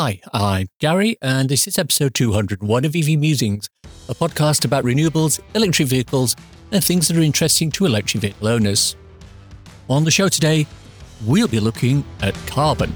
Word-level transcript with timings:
Hi, 0.00 0.20
I'm 0.32 0.68
Gary, 0.78 1.16
and 1.20 1.48
this 1.48 1.66
is 1.66 1.76
episode 1.76 2.14
201 2.14 2.84
of 2.84 2.94
EV 2.94 3.18
Musings, 3.18 3.68
a 4.08 4.14
podcast 4.14 4.64
about 4.64 4.84
renewables, 4.84 5.40
electric 5.56 5.88
vehicles, 5.88 6.36
and 6.70 6.84
things 6.84 7.08
that 7.08 7.16
are 7.16 7.20
interesting 7.20 7.72
to 7.72 7.84
electric 7.84 8.20
vehicle 8.20 8.46
owners. 8.46 8.94
On 9.90 10.04
the 10.04 10.12
show 10.12 10.28
today, 10.28 10.68
we'll 11.26 11.48
be 11.48 11.58
looking 11.58 12.04
at 12.22 12.36
carbon. 12.46 12.94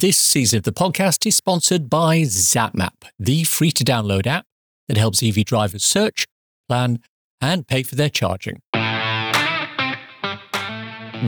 This 0.00 0.16
season 0.16 0.56
of 0.56 0.62
the 0.62 0.72
podcast 0.72 1.26
is 1.26 1.36
sponsored 1.36 1.90
by 1.90 2.20
ZapMap, 2.22 3.04
the 3.18 3.44
free 3.44 3.70
to 3.72 3.84
download 3.84 4.26
app 4.26 4.46
that 4.88 4.96
helps 4.96 5.22
EV 5.22 5.44
drivers 5.44 5.84
search, 5.84 6.24
plan, 6.70 7.00
and 7.42 7.66
pay 7.66 7.82
for 7.82 7.96
their 7.96 8.08
charging. 8.08 8.62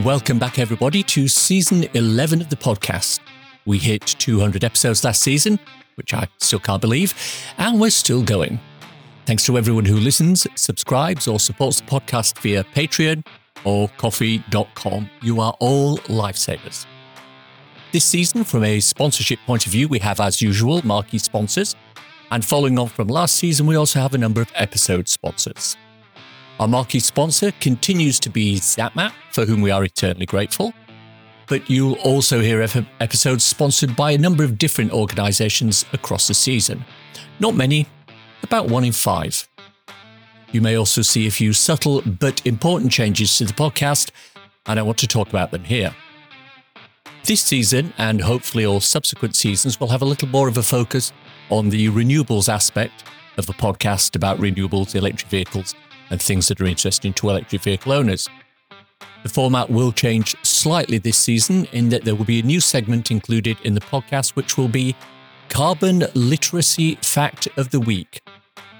Welcome 0.03 0.39
back, 0.39 0.57
everybody, 0.57 1.03
to 1.03 1.27
season 1.27 1.85
11 1.93 2.41
of 2.41 2.49
the 2.49 2.55
podcast. 2.55 3.19
We 3.67 3.77
hit 3.77 4.07
200 4.07 4.63
episodes 4.63 5.03
last 5.03 5.21
season, 5.21 5.59
which 5.93 6.15
I 6.15 6.27
still 6.39 6.57
can't 6.57 6.81
believe, 6.81 7.13
and 7.59 7.79
we're 7.79 7.91
still 7.91 8.23
going. 8.23 8.59
Thanks 9.27 9.45
to 9.45 9.55
everyone 9.55 9.85
who 9.85 9.97
listens, 9.97 10.47
subscribes, 10.55 11.27
or 11.27 11.39
supports 11.39 11.79
the 11.79 11.85
podcast 11.85 12.39
via 12.39 12.63
Patreon 12.63 13.23
or 13.65 13.87
ko-fi.com. 13.99 15.11
You 15.21 15.41
are 15.41 15.55
all 15.59 15.99
lifesavers. 15.99 16.87
This 17.93 18.05
season, 18.05 18.43
from 18.43 18.63
a 18.63 18.79
sponsorship 18.79 19.37
point 19.45 19.67
of 19.67 19.71
view, 19.71 19.87
we 19.87 19.99
have, 19.99 20.19
as 20.19 20.41
usual, 20.41 20.83
marquee 20.83 21.19
sponsors. 21.19 21.75
And 22.31 22.43
following 22.43 22.79
on 22.79 22.87
from 22.87 23.07
last 23.07 23.35
season, 23.35 23.67
we 23.67 23.75
also 23.75 23.99
have 23.99 24.15
a 24.15 24.17
number 24.17 24.41
of 24.41 24.51
episode 24.55 25.07
sponsors. 25.07 25.77
Our 26.59 26.67
marquee 26.67 27.01
sponsor 27.01 27.51
continues 27.59 28.19
to 28.21 28.31
be 28.31 28.55
ZapMap, 28.55 29.13
for 29.31 29.45
whom 29.45 29.61
we 29.61 29.69
are 29.69 29.83
eternally 29.83 30.25
grateful. 30.25 30.73
But 31.45 31.69
you'll 31.69 31.99
also 31.99 32.39
hear 32.41 32.63
episodes 32.99 33.43
sponsored 33.43 33.95
by 33.95 34.09
a 34.09 34.17
number 34.17 34.43
of 34.43 34.57
different 34.57 34.91
organisations 34.91 35.85
across 35.93 36.27
the 36.27 36.33
season. 36.33 36.83
Not 37.39 37.53
many, 37.53 37.85
about 38.41 38.69
one 38.69 38.85
in 38.85 38.91
five. 38.91 39.47
You 40.51 40.61
may 40.61 40.77
also 40.77 41.03
see 41.03 41.27
a 41.27 41.31
few 41.31 41.53
subtle 41.53 42.01
but 42.01 42.43
important 42.43 42.91
changes 42.91 43.37
to 43.37 43.45
the 43.45 43.53
podcast, 43.53 44.09
and 44.65 44.79
I 44.79 44.81
want 44.81 44.97
to 44.97 45.07
talk 45.07 45.29
about 45.29 45.51
them 45.51 45.63
here. 45.63 45.93
This 47.25 47.41
season, 47.41 47.93
and 47.97 48.19
hopefully 48.19 48.65
all 48.65 48.81
subsequent 48.81 49.37
seasons, 49.37 49.79
will 49.79 49.87
have 49.87 50.01
a 50.01 50.05
little 50.05 50.27
more 50.27 50.49
of 50.49 50.57
a 50.57 50.63
focus 50.63 51.13
on 51.49 51.69
the 51.69 51.87
renewables 51.87 52.51
aspect 52.51 53.05
of 53.37 53.45
the 53.45 53.53
podcast 53.53 54.17
about 54.17 54.39
renewables, 54.39 54.93
electric 54.93 55.29
vehicles, 55.29 55.73
and 56.09 56.21
things 56.21 56.49
that 56.49 56.59
are 56.59 56.65
interesting 56.65 57.13
to 57.13 57.29
electric 57.29 57.61
vehicle 57.61 57.93
owners. 57.93 58.27
The 59.23 59.29
format 59.29 59.69
will 59.69 59.93
change 59.93 60.35
slightly 60.43 60.97
this 60.97 61.17
season 61.17 61.63
in 61.71 61.87
that 61.89 62.03
there 62.03 62.13
will 62.13 62.25
be 62.25 62.41
a 62.41 62.43
new 62.43 62.59
segment 62.59 63.09
included 63.09 63.55
in 63.63 63.73
the 63.73 63.79
podcast, 63.79 64.31
which 64.31 64.57
will 64.57 64.67
be 64.67 64.93
Carbon 65.47 66.03
Literacy 66.15 66.95
Fact 66.95 67.47
of 67.55 67.69
the 67.69 67.79
Week. 67.79 68.21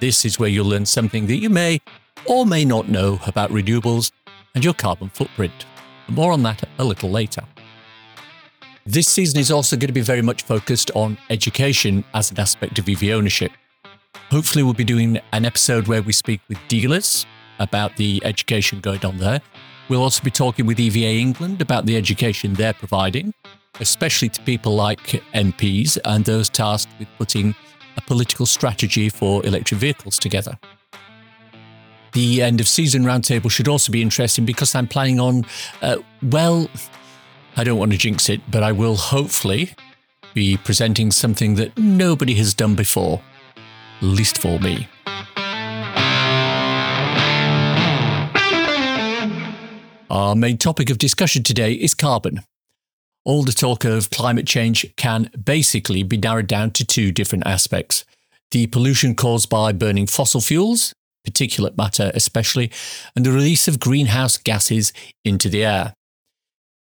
This 0.02 0.26
is 0.26 0.38
where 0.38 0.50
you'll 0.50 0.68
learn 0.68 0.86
something 0.86 1.28
that 1.28 1.38
you 1.38 1.50
may 1.50 1.80
or 2.26 2.46
may 2.46 2.66
not 2.66 2.90
know 2.90 3.22
about 3.26 3.52
renewables 3.52 4.12
and 4.54 4.66
your 4.66 4.74
carbon 4.74 5.08
footprint. 5.08 5.66
More 6.10 6.34
on 6.34 6.44
that 6.44 6.62
a 6.78 6.84
little 6.84 7.10
later. 7.10 7.44
This 8.86 9.08
season 9.08 9.40
is 9.40 9.50
also 9.50 9.78
going 9.78 9.88
to 9.88 9.94
be 9.94 10.02
very 10.02 10.22
much 10.22 10.44
focused 10.44 10.92
on 10.94 11.18
education 11.30 12.04
as 12.14 12.32
an 12.32 12.40
aspect 12.40 12.78
of 12.80 12.90
EV 12.90 13.12
ownership. 13.12 13.54
Hopefully, 14.30 14.62
we'll 14.62 14.74
be 14.74 14.84
doing 14.84 15.22
an 15.32 15.46
episode 15.46 15.88
where 15.88 16.02
we 16.02 16.12
speak 16.12 16.42
with 16.50 16.58
dealers 16.68 17.26
about 17.60 17.96
the 17.96 18.22
education 18.26 18.82
going 18.82 19.06
on 19.06 19.18
there. 19.20 19.42
We'll 19.88 20.02
also 20.02 20.22
be 20.22 20.32
talking 20.32 20.66
with 20.66 20.82
EVA 20.82 21.18
England 21.18 21.62
about 21.62 21.86
the 21.86 21.96
education 21.96 22.56
they're 22.56 22.74
providing, 22.74 23.34
especially 23.80 24.28
to 24.30 24.42
people 24.42 24.76
like 24.76 25.24
MPs 25.34 25.98
and 26.04 26.26
those 26.26 26.50
tasked 26.50 26.92
with 27.00 27.08
putting 27.18 27.56
a 27.96 28.02
political 28.02 28.46
strategy 28.46 29.08
for 29.08 29.46
electric 29.46 29.80
vehicles 29.80 30.18
together. 30.18 30.60
The 32.12 32.42
end 32.42 32.60
of 32.60 32.68
season 32.68 33.04
roundtable 33.04 33.50
should 33.50 33.70
also 33.70 33.94
be 33.94 34.02
interesting 34.02 34.44
because 34.44 34.76
I'm 34.76 34.88
planning 34.88 35.22
on, 35.22 35.46
uh, 35.82 35.98
well, 36.22 36.70
I 37.56 37.64
don't 37.64 37.78
want 37.78 37.92
to 37.92 37.98
jinx 37.98 38.30
it, 38.30 38.42
but 38.50 38.64
I 38.64 38.72
will 38.72 38.96
hopefully 38.96 39.76
be 40.34 40.58
presenting 40.58 41.12
something 41.12 41.56
that 41.56 41.78
nobody 41.78 42.34
has 42.36 42.54
done 42.54 42.76
before, 42.76 43.22
at 43.98 44.04
least 44.04 44.38
for 44.40 44.60
me. 44.60 44.88
Our 50.10 50.36
main 50.36 50.58
topic 50.58 50.90
of 50.90 50.98
discussion 50.98 51.44
today 51.44 51.74
is 51.74 51.94
carbon. 51.94 52.42
All 53.26 53.44
the 53.44 53.52
talk 53.52 53.86
of 53.86 54.10
climate 54.10 54.48
change 54.48 54.86
can 54.96 55.30
basically 55.44 56.04
be 56.04 56.18
narrowed 56.18 56.48
down 56.48 56.72
to 56.72 56.86
two 56.86 57.12
different 57.12 57.48
aspects 57.48 58.06
the 58.54 58.68
pollution 58.68 59.16
caused 59.16 59.50
by 59.50 59.72
burning 59.72 60.06
fossil 60.06 60.40
fuels, 60.40 60.94
particulate 61.28 61.76
matter 61.76 62.12
especially, 62.14 62.72
and 63.16 63.26
the 63.26 63.32
release 63.32 63.68
of 63.68 63.80
greenhouse 63.80 64.38
gases 64.38 64.94
into 65.26 65.50
the 65.50 65.66
air. 65.66 65.96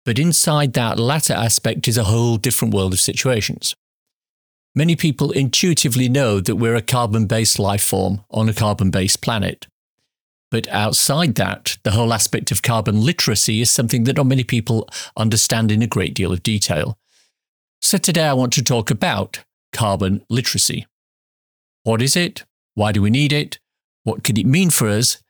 But 0.05 0.19
inside 0.19 0.73
that 0.73 0.97
latter 0.97 1.33
aspect 1.33 1.87
is 1.87 1.97
a 1.97 2.05
whole 2.05 2.37
different 2.37 2.73
world 2.73 2.93
of 2.93 2.99
situations. 2.99 3.75
Many 4.75 4.95
people 4.95 5.31
intuitively 5.31 6.07
know 6.07 6.39
that 6.39 6.55
we're 6.55 6.75
a 6.75 6.81
carbon 6.81 7.25
based 7.25 7.59
life 7.59 7.83
form 7.83 8.23
on 8.29 8.47
a 8.47 8.53
carbon 8.53 8.91
based 8.91 9.21
planet. 9.21 9.67
But 10.51 10.67
outside 10.69 11.35
that, 11.35 11.77
the 11.83 11.91
whole 11.91 12.13
aspect 12.13 12.51
of 12.51 12.61
carbon 12.61 13.01
literacy 13.01 13.61
is 13.61 13.69
something 13.69 14.05
that 14.05 14.17
not 14.17 14.25
many 14.25 14.43
people 14.43 14.87
understand 15.17 15.71
in 15.71 15.81
a 15.81 15.87
great 15.87 16.13
deal 16.13 16.31
of 16.31 16.43
detail. 16.43 16.97
So 17.81 17.97
today 17.97 18.25
I 18.25 18.33
want 18.33 18.53
to 18.53 18.63
talk 18.63 18.89
about 18.89 19.43
carbon 19.73 20.23
literacy. 20.29 20.87
What 21.83 22.01
is 22.01 22.15
it? 22.15 22.45
Why 22.73 22.91
do 22.91 23.01
we 23.01 23.09
need 23.09 23.33
it? 23.33 23.59
What 24.03 24.23
could 24.23 24.37
it 24.37 24.45
mean 24.45 24.69
for 24.69 24.87
us? 24.87 25.21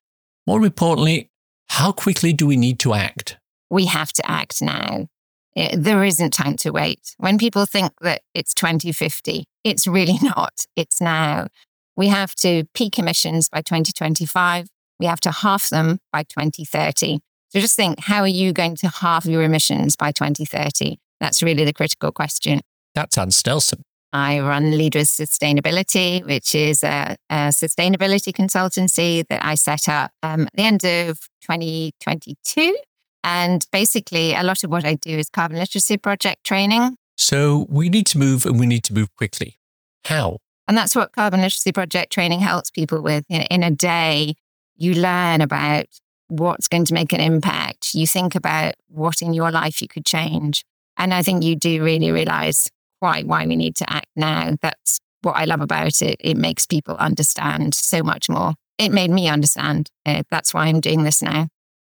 More 0.47 0.63
importantly, 0.63 1.29
how 1.69 1.91
quickly 1.91 2.33
do 2.33 2.47
we 2.47 2.55
need 2.55 2.79
to 2.79 2.93
act? 2.93 3.38
We 3.69 3.85
have 3.85 4.11
to 4.13 4.29
act 4.29 4.61
now. 4.61 5.07
Eh, 5.55 5.75
there 5.77 6.03
isn't 6.03 6.31
time 6.31 6.55
to 6.57 6.71
wait. 6.71 7.15
When 7.17 7.37
people 7.37 7.65
think 7.65 7.91
that 8.01 8.21
it's 8.33 8.53
2050, 8.53 9.45
it's 9.63 9.87
really 9.87 10.17
not. 10.21 10.65
It's 10.75 11.01
now. 11.01 11.47
We 11.95 12.07
have 12.07 12.33
to 12.35 12.63
peak 12.73 12.97
emissions 12.97 13.49
by 13.49 13.61
2025. 13.61 14.67
We 14.99 15.05
have 15.05 15.19
to 15.21 15.31
half 15.31 15.69
them 15.69 15.99
by 16.11 16.23
2030. 16.23 17.19
So 17.49 17.59
just 17.59 17.75
think, 17.75 17.99
how 17.99 18.21
are 18.21 18.27
you 18.27 18.53
going 18.53 18.75
to 18.77 18.89
halve 18.89 19.25
your 19.25 19.41
emissions 19.43 19.95
by 19.95 20.11
2030? 20.11 20.97
That's 21.19 21.41
really 21.41 21.65
the 21.65 21.73
critical 21.73 22.11
question. 22.11 22.61
That's 22.95 23.17
Anne 23.17 23.29
Snelson. 23.29 23.81
I 24.11 24.39
run 24.39 24.77
Lead 24.77 24.95
With 24.95 25.07
Sustainability, 25.07 26.25
which 26.25 26.55
is 26.55 26.83
a, 26.83 27.15
a, 27.29 27.49
sustainability 27.49 28.33
consultancy 28.33 29.23
that 29.29 29.43
I 29.45 29.55
set 29.55 29.87
up 29.87 30.11
um, 30.23 30.43
at 30.43 30.53
the 30.53 30.63
end 30.63 30.83
of 30.83 31.19
2022. 31.41 32.75
And 33.23 33.65
basically, 33.71 34.33
a 34.33 34.43
lot 34.43 34.63
of 34.63 34.71
what 34.71 34.85
I 34.85 34.95
do 34.95 35.17
is 35.17 35.29
carbon 35.29 35.57
literacy 35.57 35.97
project 35.97 36.43
training. 36.43 36.95
So 37.17 37.67
we 37.69 37.89
need 37.89 38.05
to 38.07 38.17
move 38.17 38.45
and 38.45 38.59
we 38.59 38.65
need 38.65 38.83
to 38.85 38.93
move 38.93 39.13
quickly. 39.15 39.59
How? 40.05 40.37
And 40.67 40.77
that's 40.77 40.95
what 40.95 41.11
carbon 41.11 41.41
literacy 41.41 41.71
project 41.71 42.13
training 42.13 42.39
helps 42.39 42.69
people 42.71 43.01
with. 43.01 43.25
In, 43.27 43.41
in 43.43 43.63
a 43.63 43.71
day, 43.71 44.35
you 44.77 44.93
learn 44.93 45.41
about 45.41 45.85
what's 46.29 46.67
going 46.67 46.85
to 46.85 46.93
make 46.93 47.11
an 47.11 47.19
impact. 47.19 47.93
You 47.93 48.07
think 48.07 48.35
about 48.35 48.75
what 48.87 49.21
in 49.21 49.33
your 49.33 49.51
life 49.51 49.81
you 49.81 49.87
could 49.87 50.05
change. 50.05 50.63
And 50.95 51.13
I 51.13 51.23
think 51.23 51.43
you 51.43 51.55
do 51.55 51.83
really 51.83 52.11
realize 52.11 52.69
quite 53.01 53.25
why 53.27 53.45
we 53.45 53.55
need 53.55 53.75
to 53.77 53.91
act 53.91 54.07
now. 54.15 54.55
That's 54.61 54.99
what 55.21 55.35
I 55.35 55.45
love 55.45 55.61
about 55.61 56.01
it. 56.01 56.17
It 56.19 56.37
makes 56.37 56.65
people 56.65 56.95
understand 56.95 57.73
so 57.73 58.03
much 58.03 58.29
more. 58.29 58.53
It 58.77 58.91
made 58.91 59.11
me 59.11 59.27
understand. 59.27 59.89
Uh, 60.05 60.23
that's 60.29 60.53
why 60.53 60.67
I'm 60.67 60.79
doing 60.79 61.03
this 61.03 61.21
now. 61.21 61.47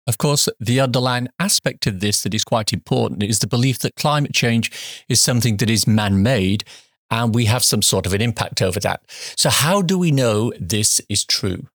Of 0.08 0.18
course, 0.18 0.48
the 0.60 0.80
underlying 0.80 1.28
aspect 1.40 1.86
of 1.86 2.00
this 2.00 2.24
that 2.24 2.34
is 2.34 2.46
quite 2.46 2.72
important 2.72 3.24
is 3.24 3.40
the 3.40 3.48
belief 3.48 3.80
that 3.80 3.96
climate 3.96 4.34
change 4.34 4.72
is 5.10 5.20
something 5.20 5.58
that 5.58 5.70
is 5.70 5.86
man 5.86 6.24
made 6.24 6.64
and 7.12 7.36
we 7.36 7.46
have 7.46 7.64
some 7.64 7.82
sort 7.82 8.06
of 8.06 8.14
an 8.14 8.22
impact 8.22 8.62
over 8.62 8.80
that. 8.80 9.02
So, 9.36 9.50
how 9.50 9.82
do 9.82 9.98
we 9.98 10.12
know 10.12 10.54
this 10.60 11.02
is 11.10 11.26
true? 11.26 11.68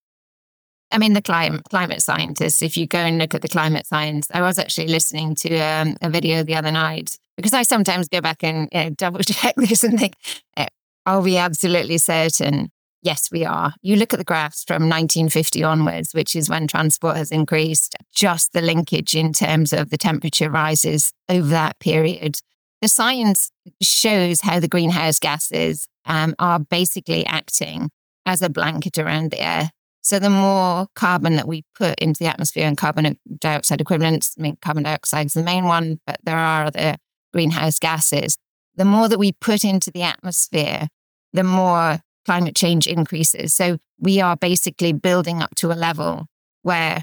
I 0.90 0.98
mean, 0.98 1.14
the 1.14 1.22
climate 1.22 1.62
climate 1.70 2.02
scientists. 2.02 2.62
If 2.62 2.76
you 2.76 2.86
go 2.86 2.98
and 2.98 3.18
look 3.18 3.34
at 3.34 3.42
the 3.42 3.48
climate 3.48 3.86
science, 3.86 4.28
I 4.32 4.42
was 4.42 4.58
actually 4.58 4.88
listening 4.88 5.34
to 5.36 5.58
um, 5.58 5.96
a 6.02 6.10
video 6.10 6.42
the 6.42 6.54
other 6.54 6.70
night 6.70 7.18
because 7.36 7.54
I 7.54 7.62
sometimes 7.62 8.08
go 8.08 8.20
back 8.20 8.44
and 8.44 8.68
you 8.72 8.84
know, 8.84 8.90
double 8.90 9.20
check 9.20 9.54
this 9.56 9.84
and 9.84 9.98
think, 9.98 10.14
eh, 10.56 10.66
are 11.06 11.20
we 11.20 11.38
absolutely 11.38 11.98
certain 11.98 12.70
Yes, 13.02 13.30
we 13.32 13.44
are. 13.44 13.74
You 13.82 13.96
look 13.96 14.12
at 14.12 14.18
the 14.18 14.24
graphs 14.24 14.62
from 14.64 14.88
1950 14.88 15.64
onwards, 15.64 16.14
which 16.14 16.36
is 16.36 16.48
when 16.48 16.68
transport 16.68 17.16
has 17.16 17.32
increased, 17.32 17.96
just 18.14 18.52
the 18.52 18.60
linkage 18.60 19.16
in 19.16 19.32
terms 19.32 19.72
of 19.72 19.90
the 19.90 19.98
temperature 19.98 20.48
rises 20.48 21.12
over 21.28 21.48
that 21.48 21.78
period 21.80 22.38
the 22.82 22.88
science 22.88 23.50
shows 23.80 24.40
how 24.40 24.58
the 24.58 24.68
greenhouse 24.68 25.20
gases 25.20 25.88
um, 26.04 26.34
are 26.40 26.58
basically 26.58 27.24
acting 27.26 27.90
as 28.26 28.42
a 28.42 28.50
blanket 28.50 28.98
around 28.98 29.30
the 29.30 29.40
air. 29.40 29.70
So 30.02 30.18
the 30.18 30.28
more 30.28 30.88
carbon 30.96 31.36
that 31.36 31.46
we 31.46 31.62
put 31.76 31.98
into 32.00 32.18
the 32.18 32.28
atmosphere 32.28 32.66
and 32.66 32.76
carbon 32.76 33.16
dioxide 33.38 33.80
equivalents, 33.80 34.34
I 34.36 34.42
mean, 34.42 34.58
carbon 34.60 34.82
dioxide 34.82 35.26
is 35.26 35.34
the 35.34 35.44
main 35.44 35.64
one, 35.64 36.00
but 36.06 36.18
there 36.24 36.36
are 36.36 36.64
other 36.64 36.96
greenhouse 37.32 37.78
gases. 37.78 38.36
The 38.74 38.84
more 38.84 39.08
that 39.08 39.18
we 39.18 39.30
put 39.30 39.64
into 39.64 39.92
the 39.92 40.02
atmosphere, 40.02 40.88
the 41.32 41.44
more 41.44 42.00
climate 42.24 42.54
change 42.54 42.86
increases. 42.86 43.54
So 43.54 43.78
we 43.98 44.20
are 44.20 44.36
basically 44.36 44.92
building 44.92 45.42
up 45.42 45.54
to 45.56 45.72
a 45.72 45.74
level 45.74 46.26
where 46.62 47.02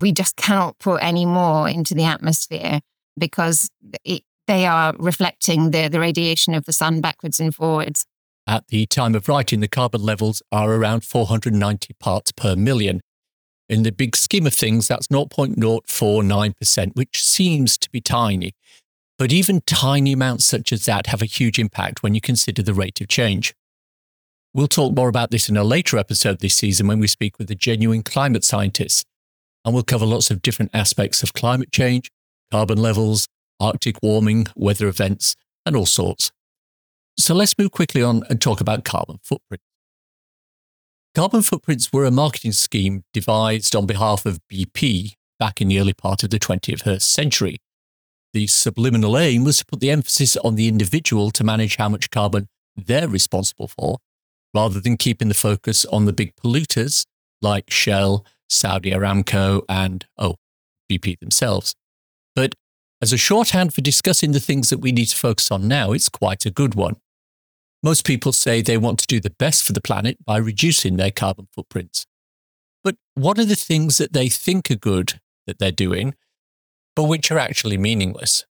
we 0.00 0.12
just 0.12 0.36
cannot 0.36 0.78
put 0.78 1.02
any 1.02 1.26
more 1.26 1.68
into 1.68 1.94
the 1.94 2.04
atmosphere 2.04 2.80
because 3.18 3.68
it, 4.04 4.22
they 4.46 4.66
are 4.66 4.94
reflecting 4.98 5.70
the, 5.70 5.88
the 5.88 6.00
radiation 6.00 6.54
of 6.54 6.64
the 6.64 6.72
sun 6.72 7.00
backwards 7.00 7.38
and 7.40 7.54
forwards. 7.54 8.06
At 8.46 8.68
the 8.68 8.86
time 8.86 9.14
of 9.14 9.28
writing, 9.28 9.60
the 9.60 9.68
carbon 9.68 10.02
levels 10.02 10.42
are 10.50 10.72
around 10.72 11.04
490 11.04 11.94
parts 12.00 12.32
per 12.32 12.56
million. 12.56 13.00
In 13.68 13.84
the 13.84 13.92
big 13.92 14.16
scheme 14.16 14.46
of 14.46 14.54
things, 14.54 14.88
that's 14.88 15.06
0.049%, 15.06 16.96
which 16.96 17.22
seems 17.22 17.78
to 17.78 17.88
be 17.90 18.00
tiny. 18.00 18.52
But 19.16 19.32
even 19.32 19.60
tiny 19.66 20.12
amounts 20.12 20.46
such 20.46 20.72
as 20.72 20.86
that 20.86 21.06
have 21.06 21.22
a 21.22 21.26
huge 21.26 21.58
impact 21.58 22.02
when 22.02 22.14
you 22.14 22.20
consider 22.20 22.62
the 22.62 22.74
rate 22.74 23.00
of 23.00 23.06
change. 23.06 23.54
We'll 24.52 24.66
talk 24.66 24.96
more 24.96 25.08
about 25.08 25.30
this 25.30 25.48
in 25.48 25.56
a 25.56 25.62
later 25.62 25.96
episode 25.96 26.40
this 26.40 26.56
season 26.56 26.88
when 26.88 26.98
we 26.98 27.06
speak 27.06 27.38
with 27.38 27.50
a 27.52 27.54
genuine 27.54 28.02
climate 28.02 28.44
scientist. 28.44 29.06
And 29.64 29.72
we'll 29.72 29.84
cover 29.84 30.06
lots 30.06 30.30
of 30.30 30.42
different 30.42 30.72
aspects 30.74 31.22
of 31.22 31.34
climate 31.34 31.70
change, 31.70 32.10
carbon 32.50 32.78
levels, 32.78 33.28
Arctic 33.60 34.02
warming, 34.02 34.46
weather 34.56 34.88
events, 34.88 35.36
and 35.64 35.76
all 35.76 35.86
sorts. 35.86 36.32
So 37.16 37.34
let's 37.34 37.56
move 37.58 37.70
quickly 37.70 38.02
on 38.02 38.22
and 38.28 38.40
talk 38.40 38.60
about 38.60 38.84
carbon 38.84 39.20
footprints. 39.22 39.64
Carbon 41.14 41.42
footprints 41.42 41.92
were 41.92 42.04
a 42.04 42.10
marketing 42.10 42.52
scheme 42.52 43.04
devised 43.12 43.76
on 43.76 43.86
behalf 43.86 44.26
of 44.26 44.40
BP 44.50 45.14
back 45.38 45.60
in 45.60 45.68
the 45.68 45.78
early 45.78 45.92
part 45.92 46.24
of 46.24 46.30
the 46.30 46.38
21st 46.38 47.02
century. 47.02 47.58
The 48.32 48.46
subliminal 48.46 49.18
aim 49.18 49.44
was 49.44 49.58
to 49.58 49.66
put 49.66 49.80
the 49.80 49.90
emphasis 49.90 50.36
on 50.38 50.54
the 50.54 50.66
individual 50.66 51.30
to 51.32 51.44
manage 51.44 51.76
how 51.76 51.88
much 51.88 52.10
carbon 52.10 52.48
they're 52.76 53.08
responsible 53.08 53.68
for, 53.68 53.98
rather 54.54 54.80
than 54.80 54.96
keeping 54.96 55.28
the 55.28 55.34
focus 55.34 55.84
on 55.86 56.04
the 56.04 56.12
big 56.12 56.34
polluters 56.36 57.06
like 57.42 57.70
Shell, 57.70 58.24
Saudi 58.48 58.90
Aramco, 58.90 59.62
and, 59.68 60.06
oh, 60.18 60.36
BP 60.90 61.18
themselves. 61.20 61.74
But 62.34 62.54
as 63.00 63.12
a 63.12 63.16
shorthand 63.16 63.72
for 63.72 63.80
discussing 63.80 64.32
the 64.32 64.40
things 64.40 64.70
that 64.70 64.78
we 64.78 64.92
need 64.92 65.06
to 65.06 65.16
focus 65.16 65.50
on 65.50 65.68
now, 65.68 65.92
it's 65.92 66.08
quite 66.08 66.44
a 66.44 66.50
good 66.50 66.74
one. 66.74 66.96
Most 67.82 68.04
people 68.04 68.32
say 68.32 68.60
they 68.60 68.76
want 68.76 68.98
to 68.98 69.06
do 69.06 69.20
the 69.20 69.34
best 69.38 69.64
for 69.64 69.72
the 69.72 69.80
planet 69.80 70.18
by 70.24 70.36
reducing 70.36 70.96
their 70.96 71.10
carbon 71.10 71.48
footprints. 71.54 72.06
But 72.84 72.96
what 73.14 73.38
are 73.38 73.44
the 73.44 73.56
things 73.56 73.98
that 73.98 74.12
they 74.12 74.28
think 74.28 74.70
are 74.70 74.76
good 74.76 75.20
that 75.46 75.58
they're 75.58 75.72
doing, 75.72 76.14
but 76.94 77.04
which 77.04 77.30
are 77.30 77.38
actually 77.38 77.78
meaningless? 77.78 78.44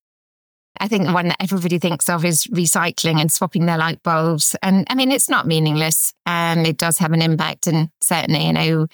I 0.81 0.89
think 0.89 1.07
the 1.07 1.13
one 1.13 1.29
that 1.29 1.37
everybody 1.41 1.79
thinks 1.79 2.09
of 2.09 2.25
is 2.25 2.45
recycling 2.47 3.21
and 3.21 3.31
swapping 3.31 3.67
their 3.67 3.77
light 3.77 4.03
bulbs. 4.03 4.57
And 4.63 4.87
I 4.89 4.95
mean, 4.95 5.13
it's 5.13 5.29
not 5.29 5.47
meaningless 5.47 6.15
and 6.25 6.67
it 6.67 6.79
does 6.79 6.97
have 6.99 7.13
an 7.13 7.21
impact. 7.21 7.67
And 7.67 7.91
certainly, 8.01 8.47
you 8.47 8.53
know, 8.55 8.87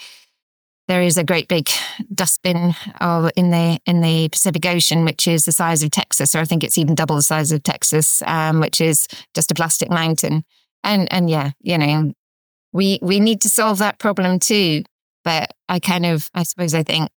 there 0.89 1.03
is 1.03 1.17
a 1.17 1.25
great 1.25 1.49
big 1.49 1.69
dustbin 2.13 2.75
uh, 3.01 3.31
in 3.37 3.51
the 3.51 3.79
in 3.87 4.01
the 4.01 4.29
Pacific 4.29 4.67
Ocean, 4.67 5.05
which 5.05 5.29
is 5.29 5.45
the 5.45 5.53
size 5.53 5.83
of 5.83 5.91
Texas, 5.91 6.35
or 6.35 6.41
I 6.41 6.45
think 6.45 6.65
it's 6.65 6.79
even 6.79 6.97
double 6.97 7.17
the 7.17 7.23
size 7.23 7.53
of 7.53 7.63
Texas, 7.63 8.23
um, 8.27 8.61
which 8.61 8.81
is 8.81 9.07
just 9.35 9.51
a 9.51 9.55
plastic 9.55 9.91
mountain. 9.91 10.45
And 10.83 11.13
and 11.13 11.31
yeah, 11.31 11.53
you 11.61 11.79
know, 11.79 12.13
we 12.73 12.99
we 13.01 13.21
need 13.21 13.41
to 13.43 13.49
solve 13.49 13.79
that 13.79 13.99
problem 13.99 14.39
too. 14.39 14.85
But 15.25 15.53
I 15.69 15.81
kind 15.81 16.07
of, 16.07 16.31
I 16.35 16.45
suppose, 16.45 16.73
I 16.73 16.85
think 16.85 17.11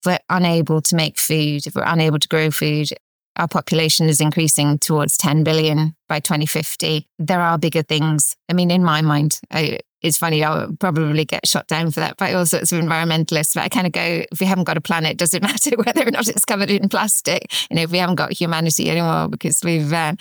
if 0.00 0.06
we're 0.06 0.18
unable 0.28 0.82
to 0.82 0.96
make 0.96 1.18
food, 1.18 1.66
if 1.66 1.74
we're 1.74 1.82
unable 1.84 2.18
to 2.18 2.28
grow 2.28 2.50
food, 2.50 2.90
our 3.36 3.48
population 3.48 4.08
is 4.08 4.20
increasing 4.20 4.78
towards 4.78 5.16
10 5.16 5.44
billion 5.44 5.94
by 6.08 6.20
2050. 6.20 7.06
There 7.18 7.40
are 7.40 7.58
bigger 7.58 7.82
things. 7.82 8.36
I 8.48 8.52
mean, 8.52 8.70
in 8.70 8.84
my 8.84 9.00
mind, 9.02 9.40
I, 9.50 9.80
it's 10.02 10.18
funny, 10.18 10.42
I'll 10.42 10.74
probably 10.78 11.24
get 11.24 11.46
shot 11.46 11.66
down 11.66 11.90
for 11.90 12.00
that 12.00 12.16
by 12.16 12.32
all 12.32 12.46
sorts 12.46 12.72
of 12.72 12.80
environmentalists. 12.80 13.54
But 13.54 13.64
I 13.64 13.68
kind 13.68 13.86
of 13.86 13.92
go, 13.92 14.24
if 14.32 14.40
we 14.40 14.46
haven't 14.46 14.64
got 14.64 14.76
a 14.76 14.80
planet, 14.80 15.16
does 15.16 15.34
it 15.34 15.42
matter 15.50 15.70
whether 15.76 16.06
or 16.06 16.10
not 16.10 16.28
it's 16.28 16.44
covered 16.44 16.70
in 16.70 16.88
plastic? 16.88 17.46
You 17.70 17.76
know, 17.76 17.82
if 17.82 17.90
we 17.90 17.98
haven't 17.98 18.16
got 18.16 18.32
humanity 18.32 18.90
anymore 18.90 19.28
because 19.28 19.60
we've 19.62 19.92
uh, 19.92 20.14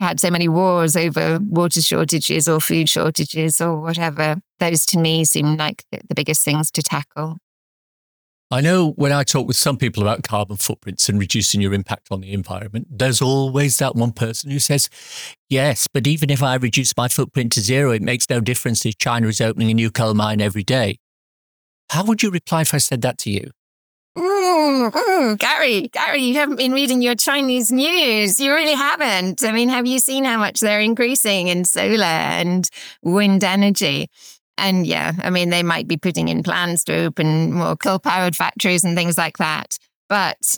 had 0.00 0.20
so 0.20 0.30
many 0.30 0.48
wars 0.48 0.96
over 0.96 1.38
water 1.42 1.82
shortages 1.82 2.48
or 2.48 2.60
food 2.60 2.88
shortages 2.88 3.60
or 3.60 3.80
whatever, 3.80 4.36
those 4.58 4.86
to 4.86 4.98
me 4.98 5.24
seem 5.24 5.56
like 5.56 5.84
the, 5.92 6.00
the 6.08 6.14
biggest 6.14 6.44
things 6.44 6.70
to 6.72 6.82
tackle. 6.82 7.38
I 8.48 8.60
know 8.60 8.92
when 8.92 9.10
I 9.10 9.24
talk 9.24 9.48
with 9.48 9.56
some 9.56 9.76
people 9.76 10.04
about 10.04 10.22
carbon 10.22 10.56
footprints 10.56 11.08
and 11.08 11.18
reducing 11.18 11.60
your 11.60 11.74
impact 11.74 12.08
on 12.12 12.20
the 12.20 12.32
environment, 12.32 12.86
there's 12.88 13.20
always 13.20 13.78
that 13.78 13.96
one 13.96 14.12
person 14.12 14.52
who 14.52 14.60
says, 14.60 14.88
Yes, 15.48 15.88
but 15.92 16.06
even 16.06 16.30
if 16.30 16.44
I 16.44 16.54
reduce 16.54 16.96
my 16.96 17.08
footprint 17.08 17.52
to 17.52 17.60
zero, 17.60 17.90
it 17.90 18.02
makes 18.02 18.30
no 18.30 18.40
difference 18.40 18.86
if 18.86 18.98
China 18.98 19.26
is 19.26 19.40
opening 19.40 19.70
a 19.72 19.74
new 19.74 19.90
coal 19.90 20.14
mine 20.14 20.40
every 20.40 20.62
day. 20.62 20.98
How 21.90 22.04
would 22.04 22.22
you 22.22 22.30
reply 22.30 22.60
if 22.60 22.72
I 22.72 22.78
said 22.78 23.02
that 23.02 23.18
to 23.18 23.30
you? 23.30 23.50
Mm, 24.16 24.92
mm, 24.92 25.38
Gary, 25.38 25.88
Gary, 25.88 26.22
you 26.22 26.34
haven't 26.34 26.56
been 26.56 26.72
reading 26.72 27.02
your 27.02 27.14
Chinese 27.16 27.70
news. 27.70 28.40
You 28.40 28.54
really 28.54 28.74
haven't. 28.74 29.44
I 29.44 29.52
mean, 29.52 29.68
have 29.68 29.86
you 29.86 29.98
seen 29.98 30.24
how 30.24 30.38
much 30.38 30.60
they're 30.60 30.80
increasing 30.80 31.48
in 31.48 31.64
solar 31.64 32.04
and 32.04 32.68
wind 33.02 33.44
energy? 33.44 34.08
And 34.58 34.86
yeah, 34.86 35.12
I 35.22 35.30
mean, 35.30 35.50
they 35.50 35.62
might 35.62 35.86
be 35.86 35.96
putting 35.96 36.28
in 36.28 36.42
plans 36.42 36.84
to 36.84 36.96
open 37.04 37.52
more 37.52 37.76
coal 37.76 37.98
powered 37.98 38.36
factories 38.36 38.84
and 38.84 38.96
things 38.96 39.18
like 39.18 39.38
that. 39.38 39.78
But 40.08 40.56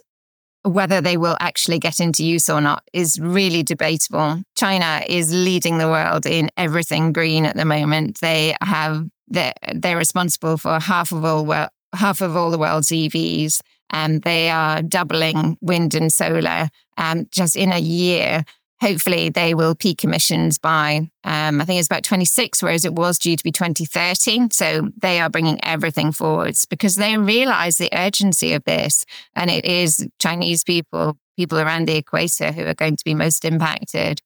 whether 0.62 1.00
they 1.00 1.16
will 1.16 1.36
actually 1.40 1.78
get 1.78 2.00
into 2.00 2.24
use 2.24 2.48
or 2.48 2.60
not 2.60 2.82
is 2.92 3.18
really 3.20 3.62
debatable. 3.62 4.42
China 4.56 5.02
is 5.08 5.32
leading 5.32 5.78
the 5.78 5.88
world 5.88 6.26
in 6.26 6.50
everything 6.56 7.12
green 7.12 7.44
at 7.44 7.56
the 7.56 7.64
moment. 7.64 8.20
They 8.20 8.54
have 8.60 9.06
they're, 9.28 9.52
they're 9.74 9.96
responsible 9.96 10.56
for 10.56 10.78
half 10.80 11.12
of 11.12 11.24
all 11.24 11.44
well, 11.44 11.68
half 11.94 12.20
of 12.20 12.36
all 12.36 12.50
the 12.50 12.58
world's 12.58 12.88
EVs, 12.88 13.60
and 13.90 14.22
they 14.22 14.50
are 14.50 14.82
doubling 14.82 15.58
wind 15.60 15.94
and 15.94 16.12
solar 16.12 16.70
um, 16.96 17.26
just 17.30 17.56
in 17.56 17.72
a 17.72 17.78
year 17.78 18.44
hopefully 18.80 19.28
they 19.28 19.54
will 19.54 19.75
peak 19.75 20.04
emissions 20.04 20.58
by 20.58 21.10
um, 21.25 21.60
i 21.60 21.64
think 21.64 21.78
it's 21.78 21.88
about 21.88 22.04
26 22.04 22.62
whereas 22.62 22.84
it 22.84 22.94
was 22.94 23.19
due 23.19 23.36
to 23.36 23.44
be 23.44 23.52
2030 23.52 24.48
so 24.52 24.88
they 25.00 25.20
are 25.20 25.30
bringing 25.30 25.58
everything 25.64 26.12
forwards 26.12 26.64
because 26.64 26.96
they 26.96 27.17
realize 27.17 27.76
the 27.76 27.91
urgency 27.93 28.53
of 28.53 28.64
this 28.64 29.05
and 29.34 29.50
it 29.50 29.64
is 29.64 30.06
chinese 30.19 30.64
people 30.64 31.17
people 31.38 31.60
around 31.60 31.86
the 31.86 31.96
equator 31.96 32.50
who 32.50 32.64
are 32.64 32.74
going 32.74 32.96
to 32.96 33.05
be 33.05 33.14
most 33.14 33.44
impacted. 33.44 34.20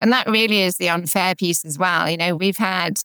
And 0.00 0.10
that 0.10 0.26
really 0.26 0.62
is 0.62 0.78
the 0.78 0.88
unfair 0.88 1.34
piece 1.34 1.64
as 1.64 1.78
well. 1.78 2.10
You 2.10 2.16
know 2.16 2.34
we've 2.34 2.56
had 2.56 2.98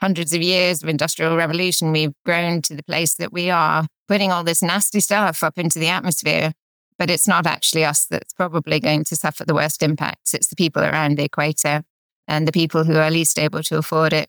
hundreds 0.00 0.32
of 0.32 0.40
years 0.42 0.82
of 0.82 0.88
industrial 0.88 1.36
revolution. 1.36 1.92
We've 1.92 2.14
grown 2.24 2.62
to 2.62 2.74
the 2.74 2.82
place 2.82 3.14
that 3.16 3.32
we 3.32 3.50
are 3.50 3.86
putting 4.08 4.32
all 4.32 4.44
this 4.44 4.62
nasty 4.62 5.00
stuff 5.00 5.42
up 5.42 5.58
into 5.58 5.78
the 5.78 5.88
atmosphere 5.88 6.52
but 6.98 7.10
it's 7.10 7.28
not 7.28 7.46
actually 7.46 7.84
us 7.84 8.06
that's 8.06 8.32
probably 8.32 8.80
going 8.80 9.04
to 9.04 9.16
suffer 9.16 9.44
the 9.44 9.54
worst 9.54 9.82
impacts. 9.82 10.34
It's 10.34 10.48
the 10.48 10.56
people 10.56 10.82
around 10.82 11.18
the 11.18 11.24
equator 11.24 11.84
and 12.28 12.46
the 12.46 12.52
people 12.52 12.84
who 12.84 12.96
are 12.96 13.10
least 13.10 13.38
able 13.38 13.62
to 13.64 13.78
afford 13.78 14.12
it. 14.12 14.28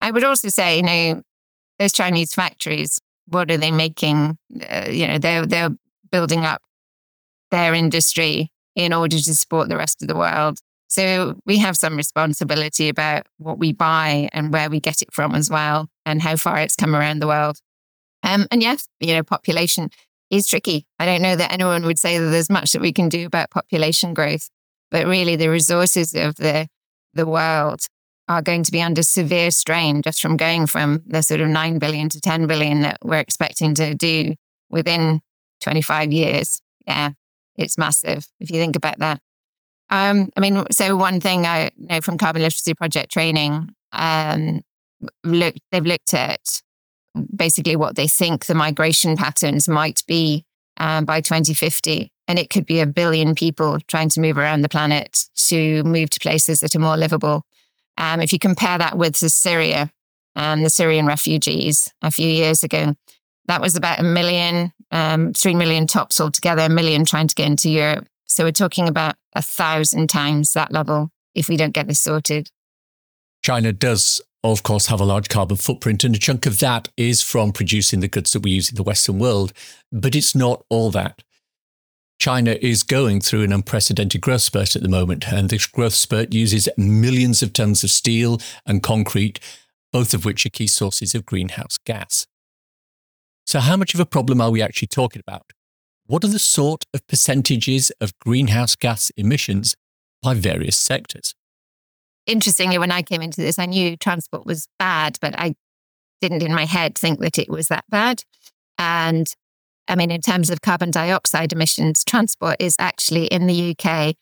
I 0.00 0.10
would 0.10 0.24
also 0.24 0.48
say, 0.48 0.76
you 0.76 0.82
know, 0.82 1.22
those 1.78 1.92
Chinese 1.92 2.34
factories, 2.34 3.00
what 3.26 3.50
are 3.50 3.56
they 3.56 3.70
making? 3.70 4.38
Uh, 4.70 4.86
you 4.88 5.06
know, 5.06 5.18
they're, 5.18 5.46
they're 5.46 5.76
building 6.10 6.44
up 6.44 6.62
their 7.50 7.74
industry 7.74 8.50
in 8.74 8.92
order 8.92 9.16
to 9.16 9.34
support 9.34 9.68
the 9.68 9.76
rest 9.76 10.02
of 10.02 10.08
the 10.08 10.16
world. 10.16 10.58
So 10.88 11.38
we 11.44 11.58
have 11.58 11.76
some 11.76 11.96
responsibility 11.96 12.88
about 12.88 13.26
what 13.38 13.58
we 13.58 13.72
buy 13.72 14.28
and 14.32 14.52
where 14.52 14.70
we 14.70 14.80
get 14.80 15.02
it 15.02 15.12
from 15.12 15.34
as 15.34 15.50
well, 15.50 15.88
and 16.04 16.22
how 16.22 16.36
far 16.36 16.58
it's 16.58 16.76
come 16.76 16.94
around 16.94 17.18
the 17.18 17.26
world. 17.26 17.58
Um, 18.22 18.46
and 18.50 18.62
yes, 18.62 18.86
you 19.00 19.14
know, 19.14 19.22
population 19.22 19.90
is 20.30 20.46
tricky. 20.46 20.86
I 20.98 21.06
don't 21.06 21.22
know 21.22 21.36
that 21.36 21.52
anyone 21.52 21.84
would 21.84 21.98
say 21.98 22.18
that 22.18 22.26
there's 22.26 22.50
much 22.50 22.72
that 22.72 22.82
we 22.82 22.92
can 22.92 23.08
do 23.08 23.26
about 23.26 23.50
population 23.50 24.14
growth, 24.14 24.48
but 24.90 25.06
really 25.06 25.36
the 25.36 25.48
resources 25.48 26.14
of 26.14 26.36
the 26.36 26.68
the 27.14 27.26
world 27.26 27.80
are 28.28 28.42
going 28.42 28.62
to 28.64 28.72
be 28.72 28.82
under 28.82 29.02
severe 29.02 29.50
strain 29.50 30.02
just 30.02 30.20
from 30.20 30.36
going 30.36 30.66
from 30.66 31.02
the 31.06 31.22
sort 31.22 31.40
of 31.40 31.48
9 31.48 31.78
billion 31.78 32.08
to 32.08 32.20
10 32.20 32.46
billion 32.46 32.82
that 32.82 32.98
we're 33.02 33.18
expecting 33.18 33.74
to 33.74 33.94
do 33.94 34.34
within 34.68 35.20
25 35.62 36.12
years. 36.12 36.60
Yeah, 36.86 37.10
it's 37.56 37.78
massive 37.78 38.26
if 38.40 38.50
you 38.50 38.58
think 38.58 38.76
about 38.76 38.98
that. 38.98 39.20
Um, 39.90 40.30
I 40.36 40.40
mean, 40.40 40.64
so 40.72 40.96
one 40.96 41.20
thing 41.20 41.46
I 41.46 41.70
know 41.76 42.00
from 42.00 42.18
Carbon 42.18 42.42
Literacy 42.42 42.74
Project 42.74 43.12
training, 43.12 43.70
um, 43.92 44.62
look, 45.22 45.54
they've 45.70 45.86
looked 45.86 46.12
at 46.12 46.62
basically 47.34 47.76
what 47.76 47.96
they 47.96 48.06
think 48.06 48.46
the 48.46 48.54
migration 48.54 49.16
patterns 49.16 49.68
might 49.68 50.02
be 50.06 50.44
um, 50.78 51.04
by 51.04 51.20
2050. 51.20 52.12
And 52.28 52.38
it 52.38 52.50
could 52.50 52.66
be 52.66 52.80
a 52.80 52.86
billion 52.86 53.34
people 53.34 53.78
trying 53.86 54.08
to 54.10 54.20
move 54.20 54.36
around 54.36 54.62
the 54.62 54.68
planet 54.68 55.24
to 55.48 55.82
move 55.84 56.10
to 56.10 56.20
places 56.20 56.60
that 56.60 56.74
are 56.74 56.80
more 56.80 56.96
livable. 56.96 57.44
Um, 57.98 58.20
if 58.20 58.32
you 58.32 58.38
compare 58.38 58.78
that 58.78 58.98
with 58.98 59.16
Syria 59.16 59.92
and 60.34 60.64
the 60.64 60.70
Syrian 60.70 61.06
refugees 61.06 61.92
a 62.02 62.10
few 62.10 62.28
years 62.28 62.62
ago, 62.62 62.94
that 63.46 63.60
was 63.60 63.76
about 63.76 64.00
a 64.00 64.02
million, 64.02 64.72
um, 64.90 65.32
three 65.32 65.54
million 65.54 65.86
tops 65.86 66.20
altogether, 66.20 66.62
a 66.62 66.68
million 66.68 67.04
trying 67.04 67.28
to 67.28 67.34
get 67.34 67.46
into 67.46 67.70
Europe. 67.70 68.06
So 68.26 68.44
we're 68.44 68.52
talking 68.52 68.88
about 68.88 69.14
a 69.34 69.42
thousand 69.42 70.08
times 70.08 70.52
that 70.52 70.72
level 70.72 71.10
if 71.34 71.48
we 71.48 71.56
don't 71.56 71.74
get 71.74 71.86
this 71.86 72.00
sorted. 72.00 72.50
China 73.42 73.72
does, 73.72 74.20
of 74.44 74.62
course, 74.62 74.86
have 74.86 75.00
a 75.00 75.04
large 75.04 75.28
carbon 75.28 75.56
footprint, 75.56 76.04
and 76.04 76.14
a 76.14 76.18
chunk 76.18 76.46
of 76.46 76.58
that 76.60 76.88
is 76.96 77.22
from 77.22 77.52
producing 77.52 78.00
the 78.00 78.08
goods 78.08 78.32
that 78.32 78.42
we 78.42 78.52
use 78.52 78.70
in 78.70 78.76
the 78.76 78.82
Western 78.82 79.18
world. 79.18 79.52
But 79.90 80.14
it's 80.14 80.34
not 80.34 80.64
all 80.68 80.90
that. 80.92 81.22
China 82.18 82.56
is 82.62 82.82
going 82.82 83.20
through 83.20 83.42
an 83.42 83.52
unprecedented 83.52 84.20
growth 84.20 84.42
spurt 84.42 84.76
at 84.76 84.82
the 84.82 84.88
moment, 84.88 85.30
and 85.32 85.50
this 85.50 85.66
growth 85.66 85.94
spurt 85.94 86.32
uses 86.32 86.68
millions 86.76 87.42
of 87.42 87.52
tons 87.52 87.84
of 87.84 87.90
steel 87.90 88.40
and 88.64 88.82
concrete, 88.82 89.38
both 89.92 90.14
of 90.14 90.24
which 90.24 90.46
are 90.46 90.50
key 90.50 90.66
sources 90.66 91.14
of 91.14 91.26
greenhouse 91.26 91.76
gas. 91.84 92.26
So, 93.46 93.60
how 93.60 93.76
much 93.76 93.94
of 93.94 94.00
a 94.00 94.06
problem 94.06 94.40
are 94.40 94.50
we 94.50 94.62
actually 94.62 94.88
talking 94.88 95.22
about? 95.26 95.52
What 96.06 96.24
are 96.24 96.28
the 96.28 96.38
sort 96.38 96.84
of 96.94 97.06
percentages 97.06 97.90
of 98.00 98.18
greenhouse 98.20 98.76
gas 98.76 99.10
emissions 99.16 99.76
by 100.22 100.34
various 100.34 100.78
sectors? 100.78 101.34
Interestingly, 102.26 102.78
when 102.78 102.90
I 102.90 103.02
came 103.02 103.22
into 103.22 103.40
this, 103.40 103.58
I 103.58 103.66
knew 103.66 103.96
transport 103.96 104.46
was 104.46 104.68
bad, 104.78 105.18
but 105.20 105.38
I 105.38 105.54
didn't 106.20 106.42
in 106.42 106.54
my 106.54 106.64
head 106.64 106.96
think 106.96 107.20
that 107.20 107.38
it 107.38 107.48
was 107.48 107.68
that 107.68 107.84
bad. 107.88 108.24
And 108.78 109.26
I 109.88 109.94
mean, 109.94 110.10
in 110.10 110.20
terms 110.20 110.50
of 110.50 110.60
carbon 110.60 110.90
dioxide 110.90 111.52
emissions, 111.52 112.04
transport 112.04 112.56
is 112.58 112.76
actually 112.78 113.26
in 113.26 113.46
the 113.46 113.70
UK, 113.70 114.16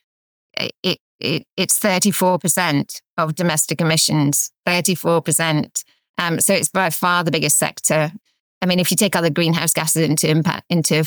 it, 0.83 0.99
it, 1.21 1.47
it's 1.57 1.79
34% 1.79 3.01
of 3.17 3.35
domestic 3.35 3.81
emissions, 3.81 4.53
34%. 4.67 5.83
Um, 6.19 6.41
so 6.41 6.55
it's 6.55 6.69
by 6.69 6.91
far 6.91 7.25
the 7.25 7.31
biggest 7.31 7.59
sector. 7.59 8.13
I 8.61 8.67
mean, 8.67 8.79
if 8.79 8.91
you 8.91 8.97
take 8.97 9.17
other 9.17 9.31
greenhouse 9.31 9.73
gases 9.73 10.09
into 10.09 10.29
impact, 10.29 10.65
into 10.69 11.01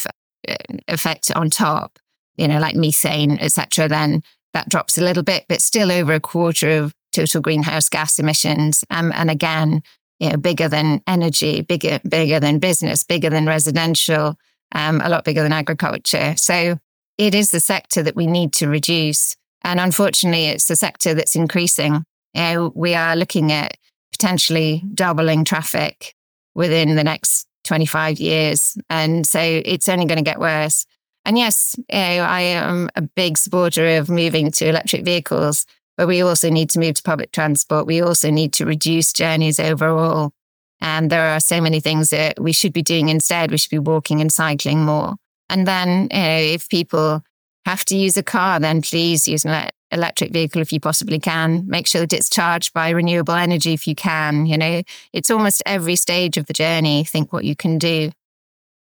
uh, 0.47 0.55
effect 0.87 1.31
on 1.35 1.49
top, 1.49 1.99
you 2.35 2.47
know, 2.47 2.59
like 2.59 2.75
methane, 2.75 3.39
etc., 3.39 3.87
then 3.87 4.21
that 4.53 4.69
drops 4.69 4.97
a 4.97 5.03
little 5.03 5.23
bit, 5.23 5.45
but 5.49 5.61
still 5.61 5.91
over 5.91 6.13
a 6.13 6.19
quarter 6.19 6.69
of 6.77 6.93
total 7.11 7.41
greenhouse 7.41 7.89
gas 7.89 8.19
emissions. 8.19 8.83
Um, 8.89 9.11
and 9.15 9.29
again, 9.29 9.81
you 10.19 10.29
know, 10.29 10.37
bigger 10.37 10.67
than 10.67 11.01
energy, 11.07 11.61
bigger, 11.61 11.99
bigger 12.07 12.39
than 12.39 12.59
business, 12.59 13.03
bigger 13.03 13.29
than 13.29 13.45
residential, 13.45 14.37
um, 14.73 15.01
a 15.01 15.09
lot 15.09 15.23
bigger 15.23 15.43
than 15.43 15.53
agriculture. 15.53 16.35
So 16.37 16.77
it 17.17 17.35
is 17.35 17.51
the 17.51 17.59
sector 17.59 18.03
that 18.03 18.15
we 18.15 18.27
need 18.27 18.53
to 18.53 18.67
reduce. 18.67 19.35
And 19.63 19.79
unfortunately, 19.79 20.45
it's 20.45 20.67
the 20.67 20.75
sector 20.75 21.13
that's 21.13 21.35
increasing. 21.35 22.03
You 22.33 22.41
know, 22.41 22.71
we 22.75 22.93
are 22.93 23.15
looking 23.15 23.51
at 23.51 23.77
potentially 24.11 24.83
doubling 24.93 25.43
traffic 25.45 26.15
within 26.55 26.95
the 26.95 27.03
next 27.03 27.47
25 27.65 28.19
years. 28.19 28.77
And 28.89 29.25
so 29.25 29.39
it's 29.39 29.89
only 29.89 30.05
going 30.05 30.17
to 30.17 30.23
get 30.23 30.39
worse. 30.39 30.85
And 31.27 31.37
yes, 31.37 31.75
you 31.77 31.83
know, 31.89 32.23
I 32.23 32.39
am 32.39 32.89
a 32.95 33.01
big 33.01 33.37
supporter 33.37 33.97
of 33.97 34.09
moving 34.09 34.49
to 34.49 34.65
electric 34.65 35.03
vehicles, 35.03 35.65
but 35.97 36.07
we 36.07 36.21
also 36.21 36.49
need 36.49 36.69
to 36.69 36.79
move 36.79 36.95
to 36.95 37.03
public 37.03 37.33
transport. 37.33 37.85
We 37.85 38.01
also 38.01 38.31
need 38.31 38.53
to 38.53 38.65
reduce 38.65 39.11
journeys 39.11 39.59
overall. 39.59 40.31
And 40.79 41.09
there 41.09 41.27
are 41.35 41.41
so 41.41 41.59
many 41.59 41.81
things 41.81 42.11
that 42.11 42.39
we 42.39 42.53
should 42.53 42.71
be 42.71 42.81
doing 42.81 43.09
instead. 43.09 43.51
We 43.51 43.57
should 43.57 43.71
be 43.71 43.77
walking 43.77 44.21
and 44.21 44.31
cycling 44.31 44.85
more. 44.85 45.15
And 45.49 45.67
then, 45.67 46.07
you 46.13 46.17
know, 46.17 46.37
if 46.39 46.69
people 46.69 47.25
have 47.65 47.83
to 47.85 47.97
use 47.97 48.15
a 48.15 48.23
car, 48.23 48.61
then 48.61 48.81
please 48.81 49.27
use 49.27 49.43
an 49.43 49.69
electric 49.91 50.31
vehicle 50.31 50.61
if 50.61 50.71
you 50.71 50.79
possibly 50.79 51.19
can. 51.19 51.67
Make 51.67 51.87
sure 51.87 52.01
that 52.01 52.13
it's 52.13 52.29
charged 52.29 52.71
by 52.71 52.89
renewable 52.91 53.33
energy 53.33 53.73
if 53.73 53.85
you 53.85 53.95
can. 53.95 54.45
You 54.45 54.57
know, 54.57 54.81
it's 55.11 55.29
almost 55.29 55.61
every 55.65 55.97
stage 55.97 56.37
of 56.37 56.45
the 56.45 56.53
journey. 56.53 57.03
Think 57.03 57.33
what 57.33 57.43
you 57.43 57.55
can 57.55 57.77
do. 57.77 58.11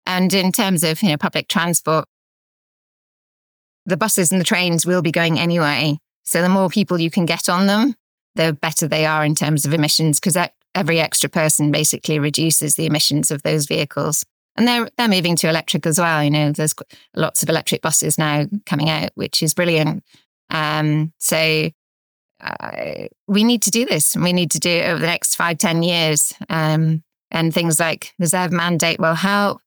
And 0.07 0.33
in 0.33 0.53
terms 0.53 0.85
of 0.85 1.03
you 1.03 1.09
know 1.09 1.17
public 1.17 1.49
transport, 1.49 2.05
the 3.87 3.97
buses 3.97 4.31
and 4.31 4.41
the 4.41 4.45
trains 4.45 4.85
will 4.85 5.03
be 5.03 5.13
going 5.13 5.39
anyway. 5.39 5.99
So 6.25 6.43
the 6.43 6.49
more 6.49 6.69
people 6.69 7.01
you 7.01 7.11
can 7.11 7.25
get 7.25 7.49
on 7.49 7.67
them, 7.67 7.95
the 8.35 8.53
better 8.53 8.87
they 8.87 9.07
are 9.07 9.25
in 9.25 9.35
terms 9.35 9.65
of 9.65 9.73
emissions, 9.73 10.21
because 10.21 10.37
every 10.75 11.01
extra 11.01 11.31
person 11.31 11.71
basically 11.71 12.19
reduces 12.19 12.75
the 12.75 12.87
emissions 12.87 13.31
of 13.31 13.43
those 13.43 13.67
vehicles. 13.67 14.25
And 14.57 14.67
they're 14.67 14.89
they're 14.97 15.09
moving 15.09 15.37
to 15.37 15.49
electric 15.49 15.87
as 15.87 15.99
well. 15.99 16.23
You 16.23 16.31
know, 16.31 16.53
there's 16.53 16.75
lots 17.15 17.43
of 17.43 17.49
electric 17.49 17.83
buses 17.83 18.19
now 18.19 18.47
coming 18.65 18.89
out, 18.89 19.11
which 19.15 19.43
is 19.43 19.55
brilliant. 19.55 20.03
Um, 20.51 21.13
so 21.19 21.71
uh, 22.41 23.07
we 23.27 23.45
need 23.45 23.63
to 23.63 23.71
do 23.71 23.85
this. 23.85 24.17
We 24.17 24.33
need 24.33 24.51
to 24.53 24.59
do 24.59 24.71
it 24.71 24.89
over 24.89 24.99
the 24.99 25.07
next 25.07 25.37
five, 25.37 25.59
ten 25.59 25.83
years. 25.83 26.33
Um, 26.49 27.03
and 27.31 27.53
things 27.53 27.79
like 27.81 28.15
the 28.19 28.27
ZEV 28.27 28.51
mandate 28.51 29.01
will 29.01 29.15
help. 29.15 29.61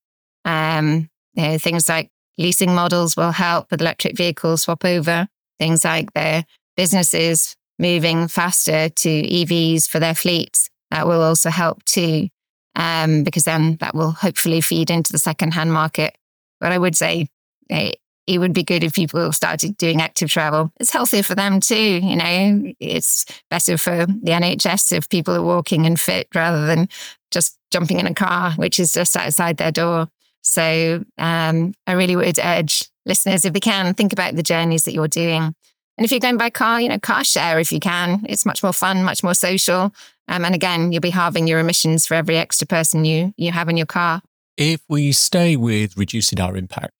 Um, 0.45 1.09
you 1.33 1.43
know, 1.43 1.57
things 1.57 1.87
like 1.87 2.09
leasing 2.39 2.73
models 2.73 3.15
will 3.15 3.31
help 3.31 3.69
with 3.69 3.81
electric 3.81 4.17
vehicles 4.17 4.63
swap 4.63 4.85
over. 4.85 5.27
Things 5.59 5.83
like 5.83 6.13
their 6.13 6.45
businesses 6.75 7.55
moving 7.77 8.27
faster 8.27 8.89
to 8.89 9.09
EVs 9.09 9.87
for 9.87 9.99
their 9.99 10.15
fleets 10.15 10.69
that 10.89 11.05
will 11.05 11.21
also 11.21 11.49
help 11.49 11.83
too, 11.85 12.29
um, 12.75 13.23
because 13.23 13.43
then 13.43 13.75
that 13.81 13.93
will 13.93 14.11
hopefully 14.11 14.61
feed 14.61 14.89
into 14.89 15.11
the 15.11 15.17
secondhand 15.17 15.71
market. 15.71 16.17
But 16.59 16.71
I 16.71 16.77
would 16.77 16.95
say 16.95 17.27
it, 17.69 17.97
it 18.25 18.37
would 18.37 18.53
be 18.53 18.63
good 18.63 18.83
if 18.83 18.93
people 18.93 19.31
started 19.31 19.77
doing 19.77 20.01
active 20.01 20.29
travel. 20.29 20.71
It's 20.79 20.91
healthier 20.91 21.23
for 21.23 21.35
them 21.35 21.59
too. 21.59 21.99
You 22.01 22.15
know, 22.15 22.73
it's 22.79 23.25
better 23.49 23.77
for 23.77 24.05
the 24.05 24.31
NHS 24.31 24.93
if 24.93 25.09
people 25.09 25.35
are 25.35 25.41
walking 25.41 25.85
and 25.85 25.99
fit 25.99 26.27
rather 26.33 26.65
than 26.65 26.89
just 27.31 27.57
jumping 27.71 27.99
in 27.99 28.07
a 28.07 28.13
car, 28.13 28.53
which 28.53 28.79
is 28.79 28.93
just 28.93 29.15
outside 29.17 29.57
their 29.57 29.71
door. 29.71 30.09
So 30.41 31.03
um, 31.17 31.73
I 31.85 31.93
really 31.93 32.15
would 32.15 32.39
urge 32.39 32.89
listeners, 33.05 33.45
if 33.45 33.53
they 33.53 33.59
can, 33.59 33.93
think 33.93 34.13
about 34.13 34.35
the 34.35 34.43
journeys 34.43 34.83
that 34.83 34.93
you're 34.93 35.07
doing. 35.07 35.53
And 35.97 36.05
if 36.05 36.11
you're 36.11 36.21
going 36.21 36.37
by 36.37 36.49
car, 36.49 36.79
you 36.79 36.87
know, 36.87 36.99
car 36.99 37.25
share 37.25 37.59
if 37.59 37.73
you 37.73 37.79
can. 37.81 38.25
It's 38.29 38.45
much 38.45 38.63
more 38.63 38.71
fun, 38.71 39.03
much 39.03 39.21
more 39.21 39.33
social. 39.33 39.93
Um, 40.29 40.45
and 40.45 40.55
again, 40.55 40.91
you'll 40.91 41.01
be 41.01 41.09
halving 41.09 41.47
your 41.47 41.59
emissions 41.59 42.05
for 42.05 42.13
every 42.13 42.37
extra 42.37 42.65
person 42.65 43.03
you 43.03 43.33
you 43.35 43.51
have 43.51 43.67
in 43.67 43.75
your 43.75 43.85
car. 43.85 44.21
If 44.55 44.81
we 44.87 45.11
stay 45.11 45.55
with 45.57 45.97
reducing 45.97 46.39
our 46.39 46.55
impact, 46.55 46.93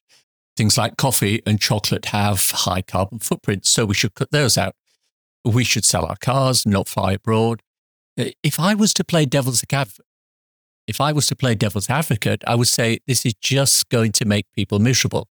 things 0.57 0.77
like 0.77 0.97
coffee 0.97 1.41
and 1.45 1.61
chocolate 1.61 2.07
have 2.07 2.51
high 2.51 2.81
carbon 2.81 3.19
footprints, 3.19 3.69
so 3.69 3.85
we 3.85 3.93
should 3.93 4.15
cut 4.15 4.31
those 4.31 4.57
out. 4.57 4.75
We 5.45 5.63
should 5.63 5.85
sell 5.85 6.05
our 6.05 6.17
cars, 6.17 6.65
not 6.65 6.89
fly 6.89 7.13
abroad. 7.13 7.61
If 8.17 8.59
I 8.59 8.73
was 8.73 8.93
to 8.95 9.05
play 9.05 9.25
devil's 9.25 9.63
advocate, 9.71 10.05
if 10.89 10.99
I 10.99 11.11
was 11.11 11.27
to 11.27 11.35
play 11.35 11.53
devil's 11.53 11.87
advocate, 11.87 12.43
I 12.47 12.55
would 12.55 12.67
say 12.67 12.97
this 13.05 13.23
is 13.23 13.35
just 13.35 13.89
going 13.89 14.11
to 14.13 14.25
make 14.25 14.47
people 14.55 14.79
miserable. 14.79 15.27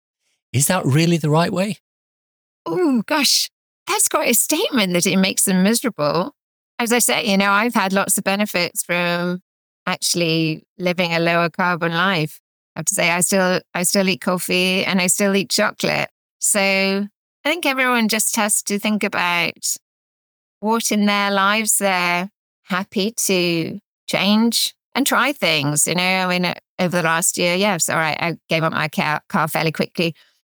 Is 0.51 0.67
that 0.67 0.85
really 0.85 1.15
the 1.15 1.29
right 1.29 1.51
way? 1.51 1.77
Oh 2.65 3.03
gosh, 3.05 3.49
that's 3.87 4.09
quite 4.09 4.29
a 4.29 4.33
statement 4.33 4.91
that 4.93 5.07
it 5.07 5.17
makes 5.17 5.45
them 5.45 5.63
miserable. 5.63 6.35
As 6.77 6.91
I 6.91 6.99
say, 6.99 7.25
you 7.25 7.37
know, 7.37 7.51
I've 7.51 7.73
had 7.73 7.93
lots 7.93 8.17
of 8.17 8.25
benefits 8.25 8.83
from 8.83 9.41
actually 9.87 10.65
living 10.77 11.13
a 11.13 11.19
lower 11.19 11.49
carbon 11.49 11.93
life. 11.93 12.41
I 12.75 12.79
have 12.79 12.85
to 12.87 12.93
say 12.93 13.09
I 13.09 13.21
still 13.21 13.61
I 13.73 13.83
still 13.83 14.09
eat 14.09 14.19
coffee 14.19 14.83
and 14.83 14.99
I 14.99 15.07
still 15.07 15.35
eat 15.37 15.51
chocolate. 15.51 16.09
So 16.39 16.59
I 16.59 17.49
think 17.49 17.65
everyone 17.65 18.09
just 18.09 18.35
has 18.35 18.61
to 18.63 18.77
think 18.77 19.05
about 19.05 19.77
what 20.59 20.91
in 20.91 21.05
their 21.05 21.31
lives 21.31 21.77
they're 21.77 22.29
happy 22.63 23.13
to 23.27 23.79
change 24.07 24.74
and 24.95 25.05
try 25.05 25.33
things. 25.33 25.85
You 25.85 25.95
know, 25.95 26.01
I 26.01 26.27
mean, 26.27 26.53
over 26.79 26.97
the 26.97 27.03
last 27.03 27.37
year, 27.37 27.55
yes, 27.55 27.89
all 27.89 27.97
right, 27.97 28.17
I 28.19 28.37
gave 28.49 28.63
up 28.63 28.73
my 28.73 28.87
car, 28.87 29.21
car 29.29 29.47
fairly 29.47 29.71
quickly 29.71 30.15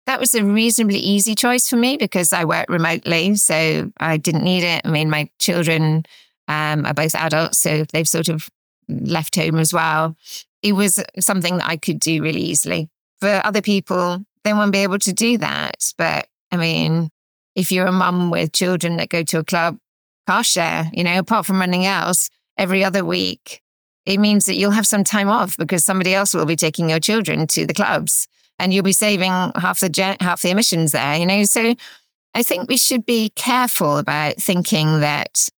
that 0.07 0.21
was 0.21 0.33
a 0.33 0.43
reasonably 0.43 0.99
easy 0.99 1.35
choice 1.35 1.69
for 1.69 1.75
me 1.75 1.97
because 1.97 2.31
I 2.33 2.45
work 2.45 2.69
remotely. 2.69 3.35
So 3.35 3.91
I 3.97 4.17
didn't 4.17 4.43
need 4.43 4.63
it. 4.63 4.81
I 4.85 4.89
mean, 4.89 5.09
my 5.09 5.29
children 5.37 6.05
um, 6.47 6.85
are 6.85 6.93
both 6.93 7.13
adults, 7.13 7.59
so 7.59 7.83
they've 7.91 8.07
sort 8.07 8.29
of 8.29 8.49
left 8.87 9.35
home 9.35 9.59
as 9.59 9.73
well. 9.73 10.15
It 10.63 10.73
was 10.73 11.03
something 11.19 11.57
that 11.57 11.67
I 11.67 11.75
could 11.75 11.99
do 11.99 12.23
really 12.23 12.41
easily. 12.41 12.89
For 13.19 13.41
other 13.43 13.61
people, 13.61 14.23
they 14.45 14.53
won't 14.53 14.71
be 14.71 14.79
able 14.79 14.99
to 14.99 15.11
do 15.11 15.37
that. 15.39 15.91
But 15.97 16.27
I 16.51 16.57
mean, 16.57 17.09
if 17.53 17.71
you're 17.71 17.85
a 17.85 17.91
mum 17.91 18.31
with 18.31 18.53
children 18.53 18.95
that 18.97 19.09
go 19.09 19.23
to 19.23 19.39
a 19.39 19.43
club, 19.43 19.77
car 20.25 20.43
share, 20.43 20.89
you 20.93 21.03
know, 21.03 21.19
apart 21.19 21.45
from 21.45 21.59
running 21.59 21.85
else 21.85 22.29
every 22.57 22.81
other 22.81 23.03
week, 23.03 23.61
it 24.07 24.19
means 24.19 24.45
that 24.45 24.55
you'll 24.55 24.71
have 24.71 24.87
some 24.87 25.03
time 25.03 25.27
off 25.27 25.57
because 25.57 25.83
somebody 25.83 26.15
else 26.15 26.33
will 26.33 26.45
be 26.45 26.55
taking 26.55 26.89
your 26.89 26.99
children 26.99 27.45
to 27.47 27.67
the 27.67 27.73
clubs 27.73 28.29
and 28.57 28.73
you'll 28.73 28.81
be 28.81 28.93
saving 28.93 29.31
half 29.55 29.81
the 29.81 30.17
half 30.21 30.41
the 30.41 30.49
emissions 30.49 30.93
there. 30.93 31.17
You 31.17 31.25
know, 31.25 31.43
so 31.43 31.75
I 32.33 32.41
think 32.41 32.69
we 32.69 32.77
should 32.77 33.05
be 33.05 33.31
careful 33.35 33.97
about 33.97 34.37
thinking 34.37 35.01
that 35.01 35.49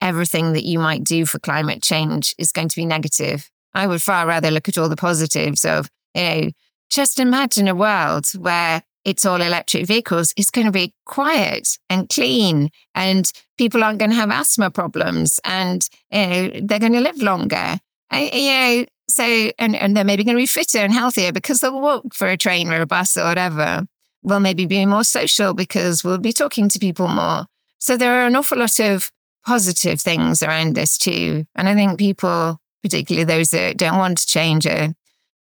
everything 0.00 0.52
that 0.54 0.64
you 0.64 0.80
might 0.80 1.04
do 1.04 1.24
for 1.24 1.38
climate 1.38 1.80
change 1.80 2.34
is 2.38 2.50
going 2.50 2.68
to 2.68 2.76
be 2.76 2.84
negative. 2.84 3.48
I 3.72 3.86
would 3.86 4.02
far 4.02 4.26
rather 4.26 4.50
look 4.50 4.68
at 4.68 4.78
all 4.78 4.88
the 4.88 4.96
positives 4.96 5.64
of, 5.64 5.88
you 6.12 6.22
know, 6.22 6.50
just 6.90 7.20
imagine 7.20 7.68
a 7.68 7.74
world 7.74 8.26
where 8.36 8.82
it's 9.04 9.24
all 9.24 9.40
electric 9.40 9.86
vehicles, 9.86 10.34
it's 10.36 10.50
going 10.50 10.66
to 10.66 10.72
be 10.72 10.92
quiet 11.06 11.78
and 11.88 12.08
clean, 12.08 12.70
and 12.96 13.30
people 13.58 13.84
aren't 13.84 14.00
going 14.00 14.10
to 14.10 14.16
have 14.16 14.30
asthma 14.30 14.70
problems, 14.70 15.38
and 15.44 15.88
you 16.10 16.26
know, 16.26 16.50
they're 16.62 16.78
going 16.80 16.92
to 16.92 17.00
live 17.00 17.22
longer. 17.22 17.78
I, 18.12 18.30
you 18.32 18.50
know, 18.50 18.86
so 19.08 19.24
and, 19.58 19.74
and 19.74 19.96
they're 19.96 20.04
maybe 20.04 20.24
going 20.24 20.36
to 20.36 20.42
be 20.42 20.46
fitter 20.46 20.78
and 20.78 20.92
healthier 20.92 21.32
because 21.32 21.60
they'll 21.60 21.80
walk 21.80 22.14
for 22.14 22.28
a 22.28 22.36
train 22.36 22.72
or 22.72 22.80
a 22.80 22.86
bus 22.86 23.16
or 23.16 23.24
whatever. 23.24 23.86
We'll 24.22 24.40
maybe 24.40 24.66
be 24.66 24.86
more 24.86 25.04
social 25.04 25.54
because 25.54 26.04
we'll 26.04 26.18
be 26.18 26.32
talking 26.32 26.68
to 26.68 26.78
people 26.78 27.08
more. 27.08 27.46
So 27.78 27.96
there 27.96 28.22
are 28.22 28.26
an 28.26 28.36
awful 28.36 28.58
lot 28.58 28.78
of 28.78 29.10
positive 29.44 30.00
things 30.00 30.42
around 30.42 30.76
this 30.76 30.96
too. 30.96 31.46
And 31.56 31.68
I 31.68 31.74
think 31.74 31.98
people, 31.98 32.58
particularly 32.82 33.24
those 33.24 33.50
that 33.50 33.76
don't 33.76 33.98
want 33.98 34.18
to 34.18 34.26
change, 34.26 34.66
are 34.66 34.94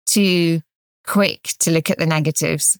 too 0.06 0.60
quick 1.06 1.54
to 1.60 1.70
look 1.70 1.88
at 1.90 1.98
the 1.98 2.06
negatives. 2.06 2.78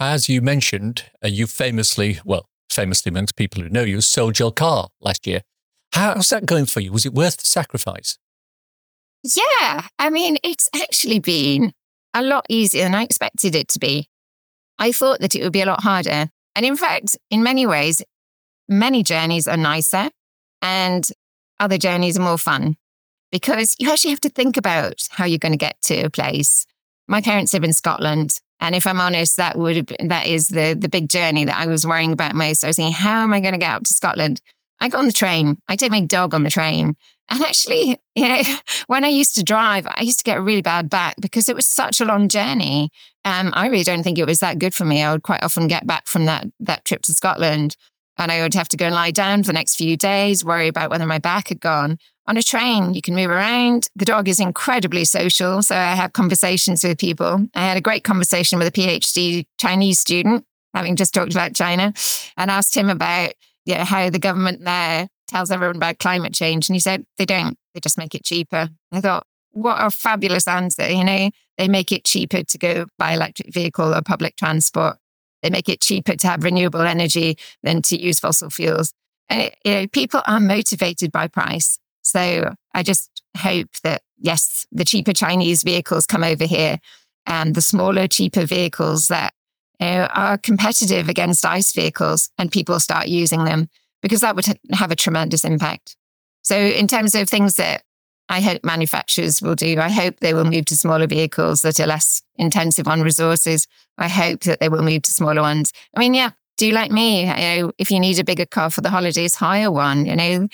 As 0.00 0.28
you 0.28 0.42
mentioned, 0.42 1.04
uh, 1.24 1.28
you 1.28 1.46
famously, 1.46 2.20
well, 2.24 2.46
famously 2.70 3.10
amongst 3.10 3.36
people 3.36 3.62
who 3.62 3.68
know 3.68 3.82
you, 3.82 4.00
sold 4.00 4.38
your 4.38 4.52
car 4.52 4.88
last 5.00 5.26
year. 5.26 5.42
How's 5.92 6.30
that 6.30 6.46
going 6.46 6.66
for 6.66 6.80
you? 6.80 6.92
Was 6.92 7.06
it 7.06 7.14
worth 7.14 7.38
the 7.38 7.46
sacrifice? 7.46 8.18
Yeah. 9.36 9.86
I 9.98 10.10
mean, 10.10 10.38
it's 10.42 10.68
actually 10.74 11.20
been 11.20 11.72
a 12.14 12.22
lot 12.22 12.46
easier 12.48 12.84
than 12.84 12.94
I 12.94 13.02
expected 13.02 13.54
it 13.54 13.68
to 13.68 13.78
be. 13.78 14.08
I 14.78 14.92
thought 14.92 15.20
that 15.20 15.34
it 15.34 15.42
would 15.42 15.52
be 15.52 15.60
a 15.60 15.66
lot 15.66 15.82
harder. 15.82 16.30
And 16.54 16.66
in 16.66 16.76
fact, 16.76 17.16
in 17.30 17.42
many 17.42 17.66
ways, 17.66 18.02
many 18.68 19.02
journeys 19.02 19.48
are 19.48 19.56
nicer 19.56 20.10
and 20.62 21.08
other 21.60 21.78
journeys 21.78 22.18
are 22.18 22.22
more 22.22 22.38
fun 22.38 22.76
because 23.30 23.74
you 23.78 23.90
actually 23.90 24.10
have 24.10 24.20
to 24.20 24.28
think 24.28 24.56
about 24.56 25.06
how 25.10 25.24
you're 25.24 25.38
going 25.38 25.52
to 25.52 25.58
get 25.58 25.80
to 25.82 26.02
a 26.02 26.10
place. 26.10 26.66
My 27.06 27.20
parents 27.20 27.52
live 27.52 27.64
in 27.64 27.72
Scotland. 27.72 28.40
And 28.60 28.74
if 28.74 28.86
I'm 28.86 29.00
honest, 29.00 29.36
that 29.36 29.56
would 29.56 29.76
have 29.76 29.86
been, 29.86 30.08
that 30.08 30.26
is 30.26 30.48
the 30.48 30.76
the 30.78 30.88
big 30.88 31.08
journey 31.08 31.44
that 31.44 31.56
I 31.56 31.66
was 31.66 31.86
worrying 31.86 32.12
about 32.12 32.34
most. 32.34 32.64
I 32.64 32.66
was 32.66 32.76
thinking, 32.76 32.92
how 32.92 33.22
am 33.22 33.32
I 33.32 33.40
going 33.40 33.52
to 33.52 33.58
get 33.58 33.70
up 33.70 33.84
to 33.84 33.94
Scotland? 33.94 34.40
I 34.80 34.88
got 34.88 34.98
on 34.98 35.06
the 35.06 35.12
train. 35.12 35.58
I 35.68 35.76
take 35.76 35.90
my 35.90 36.00
dog 36.00 36.34
on 36.34 36.44
the 36.44 36.50
train. 36.50 36.96
And 37.30 37.42
actually, 37.42 37.98
you 38.14 38.28
know, 38.28 38.42
when 38.86 39.04
I 39.04 39.08
used 39.08 39.34
to 39.34 39.42
drive, 39.42 39.86
I 39.86 40.02
used 40.02 40.18
to 40.18 40.24
get 40.24 40.38
a 40.38 40.42
really 40.42 40.62
bad 40.62 40.88
back 40.88 41.16
because 41.20 41.48
it 41.48 41.56
was 41.56 41.66
such 41.66 42.00
a 42.00 42.04
long 42.04 42.28
journey. 42.28 42.90
Um, 43.24 43.52
I 43.54 43.66
really 43.66 43.84
don't 43.84 44.02
think 44.02 44.18
it 44.18 44.26
was 44.26 44.38
that 44.38 44.58
good 44.58 44.74
for 44.74 44.84
me. 44.84 45.02
I 45.02 45.12
would 45.12 45.22
quite 45.22 45.42
often 45.42 45.68
get 45.68 45.86
back 45.86 46.06
from 46.06 46.24
that 46.24 46.46
that 46.60 46.84
trip 46.84 47.02
to 47.02 47.14
Scotland 47.14 47.76
and 48.18 48.32
I 48.32 48.42
would 48.42 48.54
have 48.54 48.68
to 48.68 48.76
go 48.76 48.86
and 48.86 48.94
lie 48.94 49.12
down 49.12 49.42
for 49.42 49.48
the 49.48 49.52
next 49.54 49.76
few 49.76 49.96
days, 49.96 50.44
worry 50.44 50.68
about 50.68 50.90
whether 50.90 51.06
my 51.06 51.18
back 51.18 51.48
had 51.48 51.60
gone. 51.60 51.98
On 52.26 52.36
a 52.36 52.42
train, 52.42 52.92
you 52.92 53.00
can 53.00 53.14
move 53.14 53.30
around. 53.30 53.88
The 53.96 54.04
dog 54.04 54.28
is 54.28 54.40
incredibly 54.40 55.04
social. 55.04 55.62
So 55.62 55.74
I 55.74 55.94
have 55.94 56.12
conversations 56.12 56.84
with 56.84 56.98
people. 56.98 57.46
I 57.54 57.66
had 57.66 57.78
a 57.78 57.80
great 57.80 58.04
conversation 58.04 58.58
with 58.58 58.68
a 58.68 58.72
PhD 58.72 59.46
Chinese 59.58 60.00
student, 60.00 60.44
having 60.74 60.96
just 60.96 61.14
talked 61.14 61.32
about 61.32 61.54
China, 61.54 61.94
and 62.36 62.50
asked 62.50 62.76
him 62.76 62.90
about 62.90 63.32
yeah, 63.68 63.84
how 63.84 64.08
the 64.08 64.18
government 64.18 64.64
there 64.64 65.08
tells 65.28 65.50
everyone 65.50 65.76
about 65.76 65.98
climate 65.98 66.32
change. 66.32 66.70
And 66.70 66.74
he 66.74 66.80
said, 66.80 67.04
they 67.18 67.26
don't, 67.26 67.58
they 67.74 67.80
just 67.80 67.98
make 67.98 68.14
it 68.14 68.24
cheaper. 68.24 68.70
I 68.90 69.02
thought, 69.02 69.26
what 69.50 69.76
a 69.78 69.90
fabulous 69.90 70.48
answer. 70.48 70.88
You 70.88 71.04
know, 71.04 71.30
they 71.58 71.68
make 71.68 71.92
it 71.92 72.06
cheaper 72.06 72.42
to 72.42 72.58
go 72.58 72.86
by 72.96 73.12
electric 73.12 73.52
vehicle 73.52 73.94
or 73.94 74.00
public 74.00 74.36
transport. 74.36 74.96
They 75.42 75.50
make 75.50 75.68
it 75.68 75.82
cheaper 75.82 76.16
to 76.16 76.26
have 76.26 76.44
renewable 76.44 76.80
energy 76.80 77.36
than 77.62 77.82
to 77.82 78.00
use 78.00 78.18
fossil 78.18 78.48
fuels. 78.48 78.94
And 79.28 79.50
you 79.66 79.72
know, 79.72 79.86
people 79.88 80.22
are 80.26 80.40
motivated 80.40 81.12
by 81.12 81.28
price. 81.28 81.78
So 82.00 82.54
I 82.72 82.82
just 82.82 83.22
hope 83.36 83.68
that, 83.82 84.00
yes, 84.16 84.66
the 84.72 84.86
cheaper 84.86 85.12
Chinese 85.12 85.62
vehicles 85.62 86.06
come 86.06 86.24
over 86.24 86.46
here 86.46 86.78
and 87.26 87.54
the 87.54 87.60
smaller, 87.60 88.08
cheaper 88.08 88.46
vehicles 88.46 89.08
that 89.08 89.34
are 89.80 90.38
competitive 90.38 91.08
against 91.08 91.44
ICE 91.44 91.72
vehicles 91.72 92.30
and 92.38 92.50
people 92.50 92.80
start 92.80 93.08
using 93.08 93.44
them 93.44 93.68
because 94.02 94.20
that 94.20 94.36
would 94.36 94.46
have 94.72 94.90
a 94.90 94.96
tremendous 94.96 95.44
impact. 95.44 95.96
So, 96.42 96.56
in 96.56 96.86
terms 96.88 97.14
of 97.14 97.28
things 97.28 97.56
that 97.56 97.82
I 98.28 98.40
hope 98.40 98.62
manufacturers 98.62 99.40
will 99.40 99.54
do. 99.54 99.78
I 99.80 99.88
hope 99.88 100.20
they 100.20 100.34
will 100.34 100.44
move 100.44 100.66
to 100.66 100.76
smaller 100.76 101.06
vehicles 101.06 101.62
that 101.62 101.80
are 101.80 101.86
less 101.86 102.22
intensive 102.36 102.86
on 102.86 103.00
resources. 103.00 103.66
I 103.96 104.08
hope 104.08 104.40
that 104.40 104.60
they 104.60 104.68
will 104.68 104.82
move 104.82 105.02
to 105.02 105.12
smaller 105.12 105.40
ones. 105.40 105.72
I 105.96 106.00
mean, 106.00 106.12
yeah, 106.12 106.32
do 106.58 106.70
like 106.70 106.90
me. 106.90 107.22
You 107.22 107.26
know, 107.26 107.72
if 107.78 107.90
you 107.90 107.98
need 107.98 108.18
a 108.18 108.24
bigger 108.24 108.44
car 108.44 108.70
for 108.70 108.82
the 108.82 108.90
holidays, 108.90 109.34
hire 109.34 109.70
one, 109.70 110.04
you 110.04 110.14
know, 110.14 110.48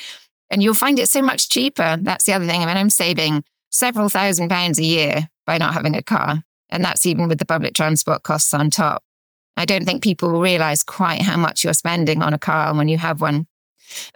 and 0.50 0.62
you'll 0.62 0.74
find 0.74 0.98
it 0.98 1.08
so 1.08 1.20
much 1.20 1.48
cheaper. 1.48 1.98
That's 2.00 2.26
the 2.26 2.32
other 2.34 2.46
thing. 2.46 2.62
I 2.62 2.66
mean, 2.66 2.76
I'm 2.76 2.90
saving 2.90 3.42
several 3.70 4.08
thousand 4.08 4.50
pounds 4.50 4.78
a 4.78 4.84
year 4.84 5.28
by 5.46 5.58
not 5.58 5.74
having 5.74 5.96
a 5.96 6.02
car. 6.02 6.44
And 6.70 6.84
that's 6.84 7.06
even 7.06 7.28
with 7.28 7.38
the 7.38 7.46
public 7.46 7.74
transport 7.74 8.22
costs 8.22 8.54
on 8.54 8.70
top. 8.70 9.03
I 9.56 9.64
don't 9.64 9.84
think 9.84 10.02
people 10.02 10.40
realize 10.40 10.82
quite 10.82 11.22
how 11.22 11.36
much 11.36 11.64
you're 11.64 11.74
spending 11.74 12.22
on 12.22 12.34
a 12.34 12.38
car 12.38 12.74
when 12.74 12.88
you 12.88 12.98
have 12.98 13.20
one. 13.20 13.46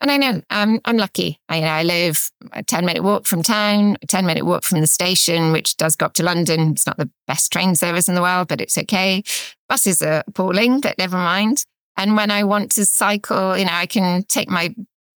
And 0.01 0.11
I 0.11 0.17
know 0.17 0.43
I'm 0.51 0.81
I'm 0.85 0.97
lucky. 0.97 1.39
I, 1.49 1.57
you 1.57 1.63
know, 1.63 1.69
I 1.69 1.83
live 1.83 2.31
a 2.53 2.63
10 2.63 2.85
minute 2.85 3.03
walk 3.03 3.27
from 3.27 3.43
town, 3.43 3.97
a 4.03 4.07
10 4.07 4.27
minute 4.27 4.45
walk 4.45 4.65
from 4.65 4.81
the 4.81 4.87
station, 4.87 5.53
which 5.53 5.77
does 5.77 5.95
go 5.95 6.07
up 6.07 6.15
to 6.15 6.23
London. 6.23 6.73
It's 6.73 6.87
not 6.87 6.97
the 6.97 7.11
best 7.27 7.53
train 7.53 7.77
service 7.77 8.09
in 8.09 8.15
the 8.15 8.23
world, 8.23 8.49
but 8.49 8.61
it's 8.61 8.79
okay. 8.79 9.23
Buses 9.69 10.03
are 10.03 10.25
appalling, 10.27 10.81
but 10.81 10.99
never 10.99 11.17
mind. 11.17 11.65
And 11.97 12.17
when 12.17 12.31
I 12.31 12.45
want 12.45 12.71
to 12.73 12.87
cycle, 12.87 13.57
you 13.57 13.65
know, 13.65 13.73
I 13.73 13.87
can 13.87 14.23
take 14.25 14.49
my 14.49 14.75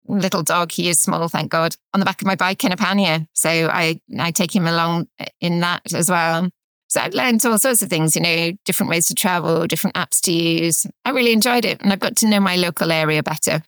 little 0.07 0.43
dog, 0.43 0.71
he 0.71 0.89
is 0.89 0.99
small, 0.99 1.27
thank 1.27 1.51
God, 1.51 1.75
on 1.93 1.99
the 1.99 2.05
back 2.05 2.21
of 2.21 2.25
my 2.25 2.35
bike 2.35 2.63
in 2.63 2.71
a 2.71 2.77
pannier. 2.77 3.27
So 3.33 3.49
I, 3.49 4.01
I 4.17 4.31
take 4.31 4.55
him 4.55 4.65
along 4.65 5.07
in 5.39 5.59
that 5.59 5.93
as 5.93 6.09
well. 6.09 6.49
So 6.89 7.01
I 7.01 7.09
learned 7.09 7.45
all 7.45 7.59
sorts 7.59 7.81
of 7.81 7.89
things, 7.89 8.15
you 8.15 8.21
know, 8.21 8.51
different 8.65 8.89
ways 8.89 9.05
to 9.07 9.15
travel, 9.15 9.67
different 9.67 9.95
apps 9.95 10.19
to 10.21 10.31
use. 10.31 10.87
I 11.05 11.11
really 11.11 11.33
enjoyed 11.33 11.63
it. 11.63 11.81
And 11.81 11.93
I've 11.93 11.99
got 11.99 12.15
to 12.17 12.27
know 12.27 12.39
my 12.39 12.55
local 12.55 12.91
area 12.91 13.21
better. 13.21 13.61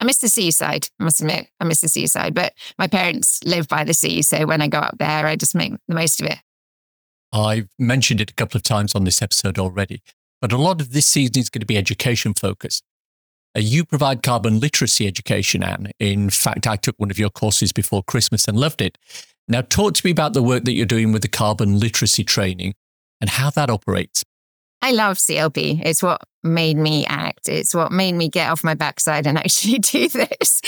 I 0.00 0.04
miss 0.04 0.18
the 0.18 0.28
seaside, 0.28 0.88
I 1.00 1.04
must 1.04 1.20
admit. 1.20 1.48
I 1.60 1.64
miss 1.64 1.80
the 1.80 1.88
seaside, 1.88 2.34
but 2.34 2.52
my 2.76 2.88
parents 2.88 3.42
live 3.44 3.68
by 3.68 3.84
the 3.84 3.94
sea. 3.94 4.22
So 4.22 4.44
when 4.44 4.60
I 4.60 4.66
go 4.66 4.78
up 4.78 4.98
there, 4.98 5.26
I 5.26 5.36
just 5.36 5.54
make 5.54 5.72
the 5.86 5.94
most 5.94 6.20
of 6.20 6.26
it. 6.26 6.38
I've 7.32 7.68
mentioned 7.78 8.20
it 8.20 8.30
a 8.30 8.34
couple 8.34 8.58
of 8.58 8.64
times 8.64 8.94
on 8.94 9.04
this 9.04 9.22
episode 9.22 9.58
already, 9.58 10.02
but 10.40 10.52
a 10.52 10.56
lot 10.56 10.80
of 10.80 10.92
this 10.92 11.06
season 11.06 11.38
is 11.38 11.50
going 11.50 11.60
to 11.60 11.66
be 11.66 11.76
education 11.76 12.34
focused. 12.34 12.84
Uh, 13.56 13.60
you 13.60 13.84
provide 13.84 14.22
carbon 14.22 14.58
literacy 14.58 15.06
education, 15.06 15.62
Anne. 15.62 15.90
In 16.00 16.28
fact, 16.28 16.66
I 16.66 16.76
took 16.76 16.96
one 16.98 17.10
of 17.10 17.18
your 17.18 17.30
courses 17.30 17.72
before 17.72 18.02
Christmas 18.02 18.48
and 18.48 18.58
loved 18.58 18.82
it. 18.82 18.98
Now, 19.46 19.60
talk 19.60 19.94
to 19.94 20.06
me 20.06 20.10
about 20.10 20.32
the 20.32 20.42
work 20.42 20.64
that 20.64 20.72
you're 20.72 20.86
doing 20.86 21.12
with 21.12 21.22
the 21.22 21.28
carbon 21.28 21.78
literacy 21.78 22.24
training 22.24 22.74
and 23.20 23.30
how 23.30 23.50
that 23.50 23.70
operates. 23.70 24.24
I 24.80 24.92
love 24.92 25.16
CLP. 25.16 25.82
It's 25.84 26.02
what 26.02 26.22
made 26.42 26.76
me 26.76 27.06
act. 27.06 27.48
It's 27.48 27.74
what 27.74 27.90
made 27.92 28.12
me 28.12 28.28
get 28.28 28.50
off 28.50 28.64
my 28.64 28.74
backside 28.74 29.26
and 29.26 29.38
actually 29.44 29.78
do 29.78 30.08
this. 30.08 30.60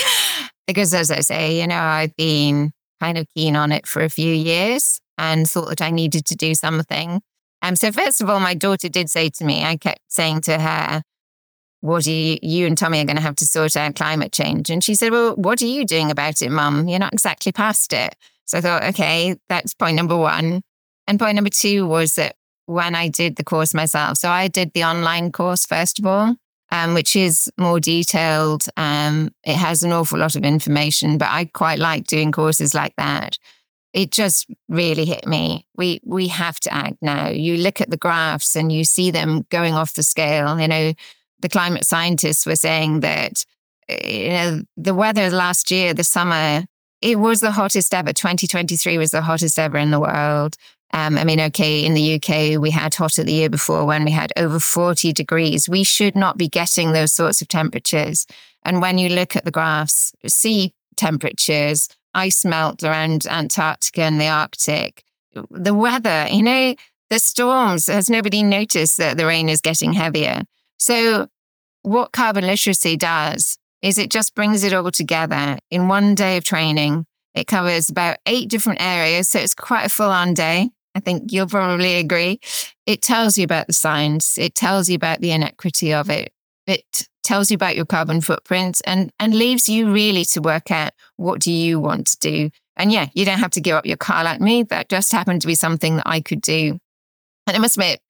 because 0.67 0.93
as 0.95 1.11
I 1.11 1.21
say, 1.21 1.61
you 1.61 1.67
know, 1.67 1.79
I've 1.79 2.17
been 2.17 2.73
kind 3.01 3.19
of 3.19 3.27
keen 3.35 3.57
on 3.57 3.73
it 3.73 3.87
for 3.87 4.03
a 4.03 4.09
few 4.09 4.33
years 4.33 5.01
and 5.19 5.49
thought 5.49 5.69
that 5.69 5.83
I 5.83 5.91
needed 5.91 6.27
to 6.27 6.37
do 6.37 6.55
something. 6.55 7.21
Um, 7.63 7.77
so 7.77 7.93
first 7.93 8.21
of 8.21 8.31
all, 8.31 8.41
my 8.41 8.55
daughter 8.55 8.89
did 8.89 9.11
say 9.11 9.29
to 9.31 9.45
me, 9.45 9.65
I 9.65 9.77
kept 9.77 10.01
saying 10.09 10.43
to 10.43 10.59
her, 10.59 11.03
what 11.81 12.07
are 12.07 12.11
you, 12.11 12.39
you 12.43 12.67
and 12.67 12.77
Tommy 12.77 13.01
are 13.01 13.05
going 13.05 13.17
to 13.17 13.23
have 13.23 13.37
to 13.37 13.47
sort 13.47 13.77
out 13.77 13.97
climate 13.97 14.33
change. 14.33 14.71
And 14.71 14.83
she 14.83 14.95
said, 14.95 15.13
well, 15.13 15.35
what 15.37 15.63
are 15.63 15.67
you 15.67 15.85
doing 15.85 16.11
about 16.11 16.43
it, 16.43 16.51
mum? 16.51 16.89
You're 16.89 16.99
not 16.99 17.13
exactly 17.13 17.53
past 17.53 17.93
it. 17.93 18.15
So 18.47 18.59
I 18.59 18.61
thought, 18.61 18.85
okay, 18.85 19.37
that's 19.49 19.75
point 19.75 19.97
number 19.97 20.17
one. 20.17 20.63
And 21.07 21.19
point 21.19 21.35
number 21.35 21.51
two 21.51 21.87
was 21.87 22.15
that 22.15 22.37
when 22.67 22.95
I 22.95 23.09
did 23.09 23.37
the 23.37 23.45
course 23.45 23.75
myself. 23.75 24.19
So 24.19 24.29
I 24.29 24.49
did 24.49 24.73
the 24.73 24.85
online 24.85 25.31
course 25.33 25.67
first 25.67 25.99
of 25.99 26.07
all, 26.07 26.37
um, 26.71 26.95
which 26.95 27.15
is 27.15 27.51
more 27.57 27.81
detailed. 27.81 28.67
Um, 28.77 29.31
it 29.45 29.55
has 29.55 29.83
an 29.83 29.93
awful 29.93 30.19
lot 30.19 30.37
of 30.37 30.45
information, 30.45 31.19
but 31.19 31.29
I 31.29 31.47
quite 31.47 31.79
like 31.79 32.07
doing 32.07 32.33
courses 32.33 32.75
like 32.75 32.95
that. 32.97 33.39
It 33.93 34.11
just 34.11 34.47
really 34.69 35.07
hit 35.07 35.27
me. 35.27 35.67
We 35.77 36.01
we 36.05 36.29
have 36.29 36.61
to 36.61 36.75
act 36.75 36.97
now. 37.01 37.29
You 37.29 37.57
look 37.57 37.81
at 37.81 37.91
the 37.91 37.97
graphs 37.97 38.55
and 38.55 38.71
you 38.71 38.85
see 38.85 39.11
them 39.11 39.47
going 39.49 39.75
off 39.75 39.95
the 39.95 40.03
scale. 40.03 40.61
You 40.61 40.69
know, 40.69 40.93
the 41.41 41.49
climate 41.49 41.87
scientists 41.87 42.45
were 42.45 42.57
saying 42.57 43.01
that 43.01 43.45
you 43.89 44.29
know 44.29 44.63
the 44.77 44.93
weather 44.93 45.31
last 45.31 45.71
year, 45.71 45.95
the 45.95 46.05
summer, 46.05 46.67
it 47.03 47.19
was 47.19 47.41
the 47.41 47.53
hottest 47.53 47.95
ever. 47.95 48.13
2023 48.13 48.99
was 48.99 49.11
the 49.11 49.23
hottest 49.23 49.59
ever 49.59 49.79
in 49.79 49.91
the 49.91 50.01
world. 50.01 50.57
Um, 50.93 51.19
I 51.19 51.25
mean, 51.25 51.41
okay, 51.41 51.85
in 51.85 51.95
the 51.95 52.15
UK, 52.15 52.61
we 52.61 52.71
had 52.71 52.95
hotter 52.95 53.25
the 53.25 53.33
year 53.33 53.51
before 53.51 53.85
when 53.85 54.05
we 54.05 54.13
had 54.13 54.33
over 54.37 54.59
40 54.59 55.13
degrees. 55.13 55.69
We 55.69 55.85
should 55.85 56.15
not 56.15 56.39
be 56.39 56.49
getting 56.49 56.93
those 56.93 57.13
sorts 57.13 57.43
of 57.43 57.49
temperatures. 57.49 58.27
And 58.65 58.81
when 58.81 58.99
you 58.99 59.09
look 59.09 59.37
at 59.37 59.45
the 59.45 59.51
graphs, 59.51 60.13
sea 60.27 60.73
temperatures, 60.97 61.89
ice 62.15 62.45
melt 62.45 62.83
around 62.83 63.27
Antarctica 63.27 64.03
and 64.03 64.21
the 64.21 64.29
Arctic, 64.29 65.05
the 65.51 65.75
weather, 65.75 66.27
you 66.31 66.43
know, 66.43 66.75
the 67.11 67.19
storms, 67.19 67.87
has 67.87 68.09
nobody 68.09 68.43
noticed 68.43 68.97
that 68.97 69.17
the 69.17 69.27
rain 69.27 69.49
is 69.49 69.61
getting 69.61 69.93
heavier? 69.93 70.43
So, 70.79 71.29
what 71.83 72.13
carbon 72.13 72.47
literacy 72.47 72.97
does 72.97 73.59
is 73.87 73.99
it 73.99 74.11
just 74.11 74.35
brings 74.35 74.65
it 74.65 74.73
all 74.73 74.91
together 74.91 75.59
in 75.71 75.87
one 75.87 76.17
day 76.17 76.37
of 76.37 76.43
training. 76.43 77.07
It 77.35 77.47
covers 77.47 77.89
about 77.89 78.17
eight 78.27 78.49
different 78.49 78.83
areas. 78.83 79.29
So, 79.29 79.39
it's 79.39 79.55
quite 79.55 79.85
a 79.85 79.89
full 79.89 80.11
on 80.11 80.35
day. 80.35 80.71
I 80.97 81.01
think 81.01 81.31
you'll 81.31 81.47
probably 81.47 81.95
agree. 81.95 82.41
It 82.87 83.01
tells 83.01 83.39
you 83.39 83.45
about 83.45 83.69
the 83.69 83.73
science. 83.73 84.39
It 84.39 84.57
tells 84.57 84.89
you 84.89 84.97
about 84.97 85.21
the 85.21 85.31
inequity 85.31 85.93
of 85.93 86.11
it. 86.11 86.33
It 86.67 87.07
tells 87.23 87.51
you 87.51 87.55
about 87.55 87.77
your 87.77 87.87
carbon 87.87 88.23
footprint 88.23 88.81
and, 88.87 89.13
and 89.21 89.35
leaves 89.35 89.69
you 89.69 89.93
really 89.93 90.25
to 90.25 90.41
work 90.41 90.73
out 90.73 90.93
what 91.17 91.41
do 91.41 91.53
you 91.53 91.79
want 91.79 92.09
to 92.09 92.19
do. 92.19 92.51
And 92.77 92.91
yeah, 92.91 93.07
you 93.15 93.25
don't 93.25 93.39
have 93.39 93.53
to 93.53 93.61
give 93.61 93.77
up 93.77 93.87
your 93.87 93.97
car 93.97 94.25
like 94.25 94.41
me. 94.41 94.65
That 94.65 94.89
just 94.89 95.13
happened 95.13 95.43
to 95.43 95.47
be 95.47 95.55
something 95.55 95.97
that 95.97 96.09
I 96.09 96.21
could 96.21 96.41
do. 96.41 96.81
And 97.47 97.57
I 97.57 97.59
must 97.59 97.77
admit, 97.77 98.01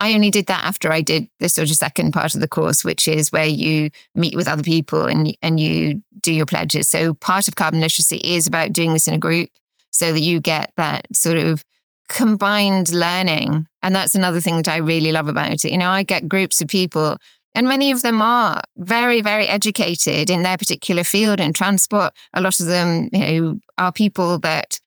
I 0.00 0.14
only 0.14 0.30
did 0.30 0.46
that 0.46 0.64
after 0.64 0.90
I 0.90 1.02
did 1.02 1.28
the 1.38 1.48
sort 1.48 1.70
of 1.70 1.76
second 1.76 2.12
part 2.12 2.34
of 2.34 2.40
the 2.40 2.48
course, 2.48 2.84
which 2.84 3.06
is 3.06 3.30
where 3.30 3.46
you 3.46 3.90
meet 4.14 4.34
with 4.34 4.48
other 4.48 4.62
people 4.62 5.04
and, 5.04 5.36
and 5.42 5.60
you 5.60 6.02
do 6.20 6.32
your 6.32 6.46
pledges. 6.46 6.88
So 6.88 7.14
part 7.14 7.48
of 7.48 7.54
carbon 7.54 7.80
literacy 7.80 8.16
is 8.16 8.46
about 8.46 8.72
doing 8.72 8.94
this 8.94 9.06
in 9.06 9.14
a 9.14 9.18
group 9.18 9.50
so 9.90 10.12
that 10.12 10.20
you 10.20 10.40
get 10.40 10.72
that 10.76 11.06
sort 11.14 11.36
of 11.36 11.62
combined 12.08 12.90
learning. 12.92 13.66
And 13.82 13.94
that's 13.94 14.14
another 14.14 14.40
thing 14.40 14.56
that 14.56 14.68
I 14.68 14.78
really 14.78 15.12
love 15.12 15.28
about 15.28 15.52
it. 15.52 15.70
You 15.70 15.78
know, 15.78 15.90
I 15.90 16.02
get 16.02 16.28
groups 16.28 16.62
of 16.62 16.68
people 16.68 17.18
and 17.54 17.68
many 17.68 17.90
of 17.90 18.02
them 18.02 18.22
are 18.22 18.62
very, 18.76 19.20
very 19.22 19.46
educated 19.48 20.30
in 20.30 20.42
their 20.42 20.56
particular 20.56 21.04
field 21.04 21.40
in 21.40 21.52
transport. 21.52 22.12
A 22.32 22.40
lot 22.40 22.60
of 22.60 22.66
them, 22.66 23.08
you 23.12 23.18
know, 23.18 23.60
are 23.76 23.92
people 23.92 24.38
that 24.38 24.80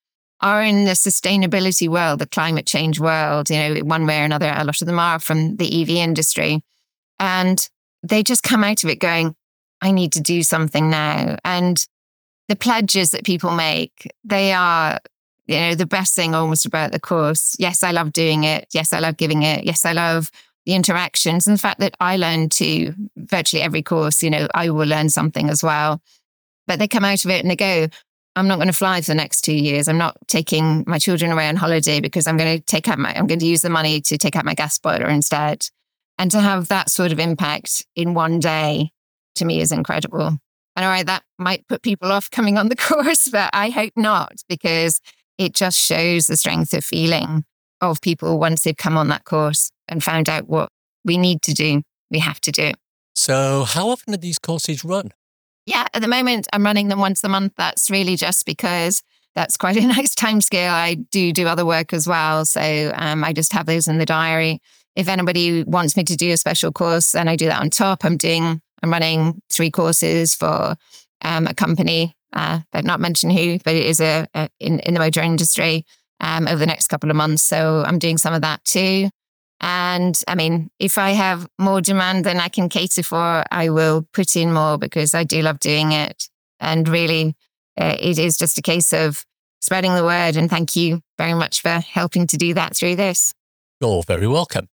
are 0.44 0.62
in 0.62 0.84
the 0.84 0.92
sustainability 0.92 1.88
world, 1.88 2.20
the 2.20 2.28
climate 2.28 2.68
change 2.68 3.00
world, 3.00 3.50
you 3.50 3.58
know, 3.58 3.80
one 3.80 4.06
way 4.06 4.22
or 4.22 4.26
another. 4.26 4.54
A 4.54 4.66
lot 4.66 4.82
of 4.82 4.86
them 4.86 5.00
are 5.00 5.18
from 5.18 5.56
the 5.56 5.82
EV 5.82 5.90
industry. 5.92 6.62
And 7.18 7.68
they 8.04 8.24
just 8.24 8.44
come 8.44 8.64
out 8.64 8.84
of 8.84 8.90
it 8.90 9.00
going, 9.00 9.36
I 9.82 9.92
need 9.92 10.12
to 10.14 10.22
do 10.22 10.44
something 10.44 10.90
now. 10.90 11.38
And 11.46 11.84
the 12.50 12.58
pledges 12.58 13.12
that 13.12 13.24
people 13.24 13.52
make, 13.52 14.12
they 14.26 14.52
are, 14.52 15.00
you 15.48 15.58
know, 15.58 15.76
the 15.76 15.86
best 15.86 16.14
thing 16.14 16.36
almost 16.36 16.66
about 16.66 16.92
the 16.92 17.00
course. 17.00 17.56
Yes, 17.58 17.82
I 17.82 17.92
love 17.92 18.12
doing 18.12 18.44
it. 18.44 18.68
Yes, 18.74 18.92
I 18.92 19.00
love 19.00 19.16
giving 19.16 19.44
it. 19.44 19.64
Yes, 19.64 19.86
I 19.86 19.94
love 19.94 20.30
the 20.66 20.74
interactions 20.74 21.48
and 21.48 21.56
the 21.56 21.62
fact 21.62 21.80
that 21.80 21.96
I 22.02 22.18
learn 22.18 22.50
to 22.50 22.94
virtually 23.16 23.62
every 23.64 23.82
course, 23.82 24.22
you 24.22 24.30
know, 24.30 24.48
I 24.54 24.70
will 24.70 24.88
learn 24.88 25.10
something 25.10 25.50
as 25.50 25.64
well. 25.64 26.02
But 26.68 26.80
they 26.80 26.88
come 26.88 27.06
out 27.06 27.24
of 27.24 27.32
it 27.32 27.42
and 27.42 27.50
they 27.50 27.56
go, 27.56 27.88
I'm 28.36 28.48
not 28.48 28.56
going 28.56 28.68
to 28.68 28.74
fly 28.74 29.00
for 29.02 29.12
the 29.12 29.16
next 29.16 29.42
two 29.42 29.54
years. 29.54 29.88
I'm 29.88 29.98
not 29.98 30.18
taking 30.28 30.84
my 30.88 30.98
children 30.98 31.32
away 31.32 31.48
on 31.48 31.56
holiday 31.56 32.00
because 32.00 32.26
I'm 32.26 32.38
going 32.38 32.58
to 32.58 32.66
take 32.66 32.88
out 32.88 32.98
my, 32.98 33.14
I'm 33.16 33.28
going 33.28 33.40
to 33.40 33.46
use 33.46 33.62
the 33.62 33.70
money 33.70 34.02
to 34.02 34.18
take 34.18 34.36
out 34.36 34.46
my 34.46 34.56
gas 34.56 34.80
boiler 34.80 35.08
instead. 35.08 35.68
And 36.18 36.32
to 36.32 36.40
have 36.40 36.68
that 36.70 36.90
sort 36.90 37.12
of 37.12 37.20
impact 37.20 37.86
in 37.96 38.14
one 38.14 38.40
day 38.40 38.92
to 39.36 39.46
me 39.46 39.62
is 39.62 39.72
incredible. 39.72 40.38
And 40.76 40.86
all 40.86 40.90
right, 40.90 41.06
that 41.06 41.24
might 41.38 41.68
put 41.68 41.84
people 41.84 42.12
off 42.12 42.32
coming 42.32 42.58
on 42.58 42.70
the 42.70 42.76
course, 42.76 43.28
but 43.30 43.50
I 43.54 43.70
hope 43.70 43.94
not 43.96 44.34
because 44.50 45.00
it 45.38 45.54
just 45.54 45.78
shows 45.78 46.28
the 46.28 46.38
strength 46.38 46.74
of 46.74 46.84
feeling 46.84 47.46
of 47.82 48.02
people 48.02 48.40
once 48.40 48.64
they've 48.64 48.78
come 48.78 48.98
on 48.98 49.10
that 49.10 49.26
course 49.26 49.70
and 49.88 50.04
found 50.04 50.30
out 50.30 50.48
what 50.48 50.70
we 51.04 51.18
need 51.18 51.42
to 51.44 51.54
do. 51.54 51.82
We 52.10 52.20
have 52.20 52.40
to 52.42 52.52
do. 52.52 52.72
So, 53.16 53.64
how 53.64 53.90
often 53.90 54.14
are 54.14 54.18
these 54.18 54.40
courses 54.40 54.84
run? 54.84 55.12
Yeah, 55.66 55.88
at 55.94 56.02
the 56.02 56.08
moment, 56.08 56.48
I'm 56.52 56.64
running 56.64 56.90
them 56.90 57.00
once 57.00 57.24
a 57.24 57.30
month. 57.30 57.54
That's 57.58 57.90
really 57.90 58.16
just 58.16 58.46
because 58.46 59.02
that's 59.36 59.58
quite 59.58 59.78
a 59.84 59.88
nice 59.88 60.16
time 60.16 60.42
scale. 60.42 60.74
I 60.74 60.96
do 60.96 61.32
do 61.32 61.48
other 61.48 61.66
work 61.66 61.94
as 61.94 62.08
well. 62.08 62.46
So 62.46 62.92
um, 62.96 63.24
I 63.24 63.34
just 63.34 63.54
have 63.54 63.66
those 63.66 63.88
in 63.88 63.98
the 63.98 64.06
diary. 64.06 64.62
If 64.96 65.08
anybody 65.08 65.64
wants 65.64 65.98
me 65.98 66.04
to 66.04 66.16
do 66.16 66.32
a 66.32 66.38
special 66.38 66.72
course, 66.72 67.14
then 67.14 67.28
I 67.28 67.36
do 67.36 67.48
that 67.48 67.62
on 67.62 67.70
top. 67.70 68.06
I'm 68.06 68.18
doing, 68.18 68.62
I'm 68.84 68.92
running 68.92 69.42
three 69.52 69.72
courses 69.72 70.36
for 70.36 70.76
um, 71.22 71.48
a 71.48 71.54
company. 71.54 72.16
Uh, 72.32 72.60
I've 72.74 72.86
not 72.86 73.00
mentioned 73.00 73.34
who, 73.34 73.58
but 73.60 73.74
it 73.74 73.86
is 73.86 74.00
a, 74.00 74.28
a 74.34 74.50
in, 74.60 74.80
in 74.80 74.94
the 74.94 75.00
motor 75.00 75.22
industry 75.22 75.86
um, 76.20 76.48
over 76.48 76.58
the 76.58 76.66
next 76.66 76.88
couple 76.88 77.10
of 77.10 77.16
months. 77.16 77.44
So 77.44 77.84
I'm 77.86 78.00
doing 78.00 78.18
some 78.18 78.34
of 78.34 78.42
that 78.42 78.64
too. 78.64 79.10
And 79.64 80.22
I 80.28 80.36
mean, 80.36 80.70
if 80.78 80.98
I 80.98 81.12
have 81.12 81.48
more 81.58 81.80
demand 81.80 82.26
than 82.26 82.38
I 82.38 82.50
can 82.50 82.68
cater 82.68 83.02
for, 83.02 83.46
I 83.50 83.70
will 83.70 84.06
put 84.12 84.36
in 84.36 84.52
more 84.52 84.78
because 84.78 85.14
I 85.14 85.24
do 85.24 85.42
love 85.42 85.62
doing 85.62 85.94
it. 85.94 86.28
And 86.60 86.86
really, 86.86 87.38
uh, 87.80 87.96
it 87.98 88.20
is 88.20 88.36
just 88.38 88.58
a 88.58 88.62
case 88.62 88.92
of 88.92 89.26
spreading 89.62 89.96
the 89.96 90.04
word. 90.04 90.36
And 90.36 90.50
thank 90.50 90.76
you 90.76 91.00
very 91.18 91.34
much 91.34 91.62
for 91.62 91.80
helping 91.80 92.28
to 92.28 92.38
do 92.38 92.54
that 92.56 92.76
through 92.76 92.98
this. 92.98 93.34
You're 93.80 94.04
very 94.04 94.28
welcome. 94.28 94.68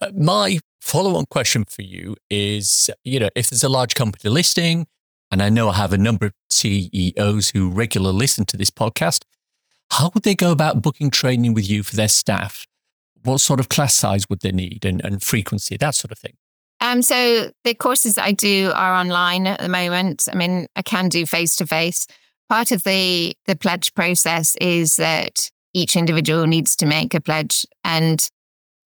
Uh, 0.00 0.10
my 0.12 0.58
follow 0.80 1.14
on 1.14 1.26
question 1.26 1.64
for 1.64 1.82
you 1.82 2.16
is 2.28 2.90
you 3.04 3.20
know, 3.20 3.28
if 3.36 3.48
there's 3.48 3.62
a 3.62 3.68
large 3.68 3.94
company 3.94 4.28
listing, 4.28 4.88
and 5.30 5.40
I 5.40 5.50
know 5.50 5.68
I 5.68 5.74
have 5.74 5.92
a 5.92 5.98
number 5.98 6.26
of 6.26 6.32
CEOs 6.50 7.50
who 7.50 7.70
regularly 7.70 8.18
listen 8.18 8.44
to 8.46 8.56
this 8.56 8.70
podcast, 8.70 9.22
how 9.92 10.10
would 10.12 10.24
they 10.24 10.34
go 10.34 10.50
about 10.50 10.82
booking 10.82 11.10
training 11.10 11.54
with 11.54 11.70
you 11.70 11.84
for 11.84 11.94
their 11.94 12.08
staff? 12.08 12.66
What 13.24 13.38
sort 13.38 13.60
of 13.60 13.68
class 13.68 13.94
size 13.94 14.28
would 14.28 14.40
they 14.40 14.52
need 14.52 14.84
and, 14.84 15.04
and 15.04 15.22
frequency, 15.22 15.76
that 15.76 15.94
sort 15.94 16.12
of 16.12 16.18
thing? 16.18 16.34
Um, 16.80 17.00
so 17.00 17.52
the 17.62 17.74
courses 17.74 18.18
I 18.18 18.32
do 18.32 18.72
are 18.74 18.94
online 18.94 19.46
at 19.46 19.60
the 19.60 19.68
moment. 19.68 20.28
I 20.30 20.34
mean, 20.34 20.66
I 20.74 20.82
can 20.82 21.08
do 21.08 21.24
face 21.26 21.54
to 21.56 21.66
face. 21.66 22.06
Part 22.48 22.72
of 22.72 22.84
the 22.84 23.34
the 23.46 23.56
pledge 23.56 23.94
process 23.94 24.56
is 24.60 24.96
that 24.96 25.50
each 25.74 25.96
individual 25.96 26.46
needs 26.46 26.76
to 26.76 26.86
make 26.86 27.14
a 27.14 27.20
pledge, 27.20 27.64
and 27.84 28.28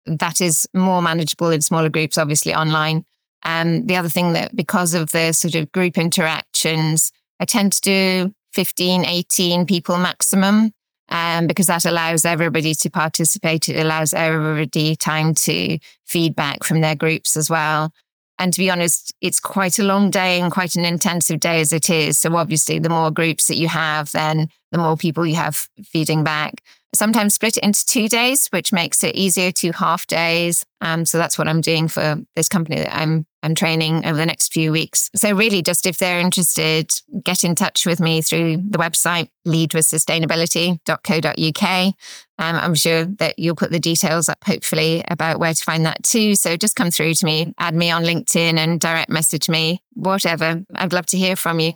that 0.04 0.40
is 0.40 0.68
more 0.74 1.02
manageable 1.02 1.50
in 1.50 1.62
smaller 1.62 1.88
groups, 1.88 2.18
obviously 2.18 2.54
online. 2.54 3.04
And 3.44 3.80
um, 3.82 3.86
the 3.86 3.96
other 3.96 4.08
thing 4.08 4.34
that 4.34 4.54
because 4.54 4.92
of 4.92 5.12
the 5.12 5.32
sort 5.32 5.54
of 5.54 5.72
group 5.72 5.96
interactions, 5.98 7.12
I 7.40 7.44
tend 7.44 7.72
to 7.72 7.80
do 7.80 8.34
15, 8.52 9.04
18 9.04 9.66
people 9.66 9.98
maximum 9.98 10.72
um, 11.08 11.46
because 11.46 11.66
that 11.66 11.84
allows 11.84 12.24
everybody 12.24 12.74
to 12.74 12.90
participate. 12.90 13.68
It 13.68 13.80
allows 13.80 14.12
everybody 14.12 14.96
time 14.96 15.34
to 15.34 15.78
feedback 16.04 16.64
from 16.64 16.80
their 16.80 16.94
groups 16.94 17.36
as 17.36 17.48
well. 17.48 17.92
And 18.38 18.52
to 18.52 18.58
be 18.58 18.70
honest, 18.70 19.14
it's 19.20 19.40
quite 19.40 19.78
a 19.78 19.84
long 19.84 20.10
day 20.10 20.40
and 20.40 20.52
quite 20.52 20.76
an 20.76 20.84
intensive 20.84 21.40
day 21.40 21.60
as 21.60 21.72
it 21.72 21.88
is. 21.88 22.18
So 22.18 22.36
obviously, 22.36 22.78
the 22.78 22.90
more 22.90 23.10
groups 23.10 23.46
that 23.46 23.56
you 23.56 23.68
have, 23.68 24.12
then 24.12 24.48
the 24.72 24.78
more 24.78 24.96
people 24.96 25.26
you 25.26 25.36
have 25.36 25.68
feeding 25.84 26.22
back 26.22 26.62
sometimes 26.96 27.34
split 27.34 27.56
it 27.56 27.62
into 27.62 27.86
two 27.86 28.08
days, 28.08 28.48
which 28.48 28.72
makes 28.72 29.04
it 29.04 29.14
easier 29.14 29.52
to 29.52 29.72
half 29.72 30.06
days. 30.06 30.66
Um, 30.80 31.04
so 31.04 31.18
that's 31.18 31.38
what 31.38 31.48
I'm 31.48 31.60
doing 31.60 31.88
for 31.88 32.16
this 32.34 32.48
company 32.48 32.76
that 32.76 32.94
I'm 32.94 33.26
I'm 33.42 33.54
training 33.54 34.04
over 34.04 34.16
the 34.16 34.26
next 34.26 34.52
few 34.52 34.72
weeks. 34.72 35.08
So 35.14 35.32
really, 35.32 35.62
just 35.62 35.86
if 35.86 35.98
they're 35.98 36.18
interested, 36.18 36.90
get 37.22 37.44
in 37.44 37.54
touch 37.54 37.86
with 37.86 38.00
me 38.00 38.20
through 38.20 38.56
the 38.56 38.78
website 38.78 39.28
leadwithsustainability.co.uk. 39.46 41.94
Um, 42.38 42.56
I'm 42.56 42.74
sure 42.74 43.04
that 43.04 43.38
you'll 43.38 43.54
put 43.54 43.70
the 43.70 43.78
details 43.78 44.28
up, 44.28 44.42
hopefully, 44.44 45.04
about 45.08 45.38
where 45.38 45.54
to 45.54 45.64
find 45.64 45.86
that 45.86 46.02
too. 46.02 46.34
So 46.34 46.56
just 46.56 46.74
come 46.74 46.90
through 46.90 47.14
to 47.14 47.24
me, 47.24 47.54
add 47.58 47.76
me 47.76 47.92
on 47.92 48.02
LinkedIn, 48.02 48.58
and 48.58 48.80
direct 48.80 49.10
message 49.10 49.48
me, 49.48 49.80
whatever. 49.94 50.64
I'd 50.74 50.92
love 50.92 51.06
to 51.06 51.16
hear 51.16 51.36
from 51.36 51.60
you. 51.60 51.74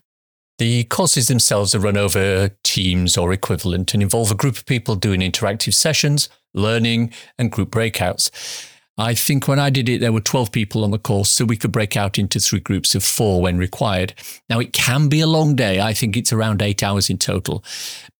The 0.60 0.84
courses 0.84 1.28
themselves 1.28 1.74
are 1.74 1.78
run 1.78 1.96
over 1.96 2.50
Teams 2.64 3.16
or 3.16 3.32
equivalent 3.32 3.94
and 3.94 4.02
involve 4.02 4.30
a 4.30 4.34
group 4.34 4.58
of 4.58 4.66
people 4.66 4.94
doing 4.94 5.20
interactive 5.20 5.72
sessions, 5.72 6.28
learning, 6.52 7.14
and 7.38 7.50
group 7.50 7.70
breakouts. 7.70 8.30
I 8.98 9.14
think 9.14 9.48
when 9.48 9.58
I 9.58 9.70
did 9.70 9.88
it, 9.88 10.02
there 10.02 10.12
were 10.12 10.20
12 10.20 10.52
people 10.52 10.84
on 10.84 10.90
the 10.90 10.98
course, 10.98 11.30
so 11.30 11.46
we 11.46 11.56
could 11.56 11.72
break 11.72 11.96
out 11.96 12.18
into 12.18 12.38
three 12.38 12.60
groups 12.60 12.94
of 12.94 13.02
four 13.02 13.40
when 13.40 13.56
required. 13.56 14.12
Now, 14.50 14.58
it 14.58 14.74
can 14.74 15.08
be 15.08 15.22
a 15.22 15.26
long 15.26 15.56
day. 15.56 15.80
I 15.80 15.94
think 15.94 16.14
it's 16.14 16.30
around 16.30 16.60
eight 16.60 16.82
hours 16.82 17.08
in 17.08 17.16
total. 17.16 17.64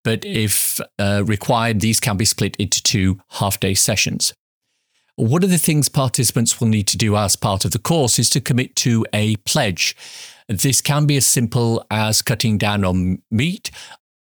But 0.03 0.25
if 0.25 0.79
uh, 0.97 1.21
required, 1.23 1.79
these 1.79 1.99
can 1.99 2.17
be 2.17 2.25
split 2.25 2.55
into 2.55 2.81
two 2.81 3.21
half 3.33 3.59
day 3.59 3.75
sessions. 3.75 4.33
One 5.15 5.43
of 5.43 5.51
the 5.51 5.59
things 5.59 5.89
participants 5.89 6.59
will 6.59 6.69
need 6.69 6.87
to 6.87 6.97
do 6.97 7.15
as 7.15 7.35
part 7.35 7.65
of 7.65 7.71
the 7.71 7.77
course 7.77 8.17
is 8.17 8.31
to 8.31 8.41
commit 8.41 8.75
to 8.77 9.05
a 9.13 9.35
pledge. 9.45 9.95
This 10.57 10.81
can 10.81 11.05
be 11.05 11.17
as 11.17 11.25
simple 11.25 11.85
as 11.89 12.21
cutting 12.21 12.57
down 12.57 12.83
on 12.83 13.21
meat 13.31 13.71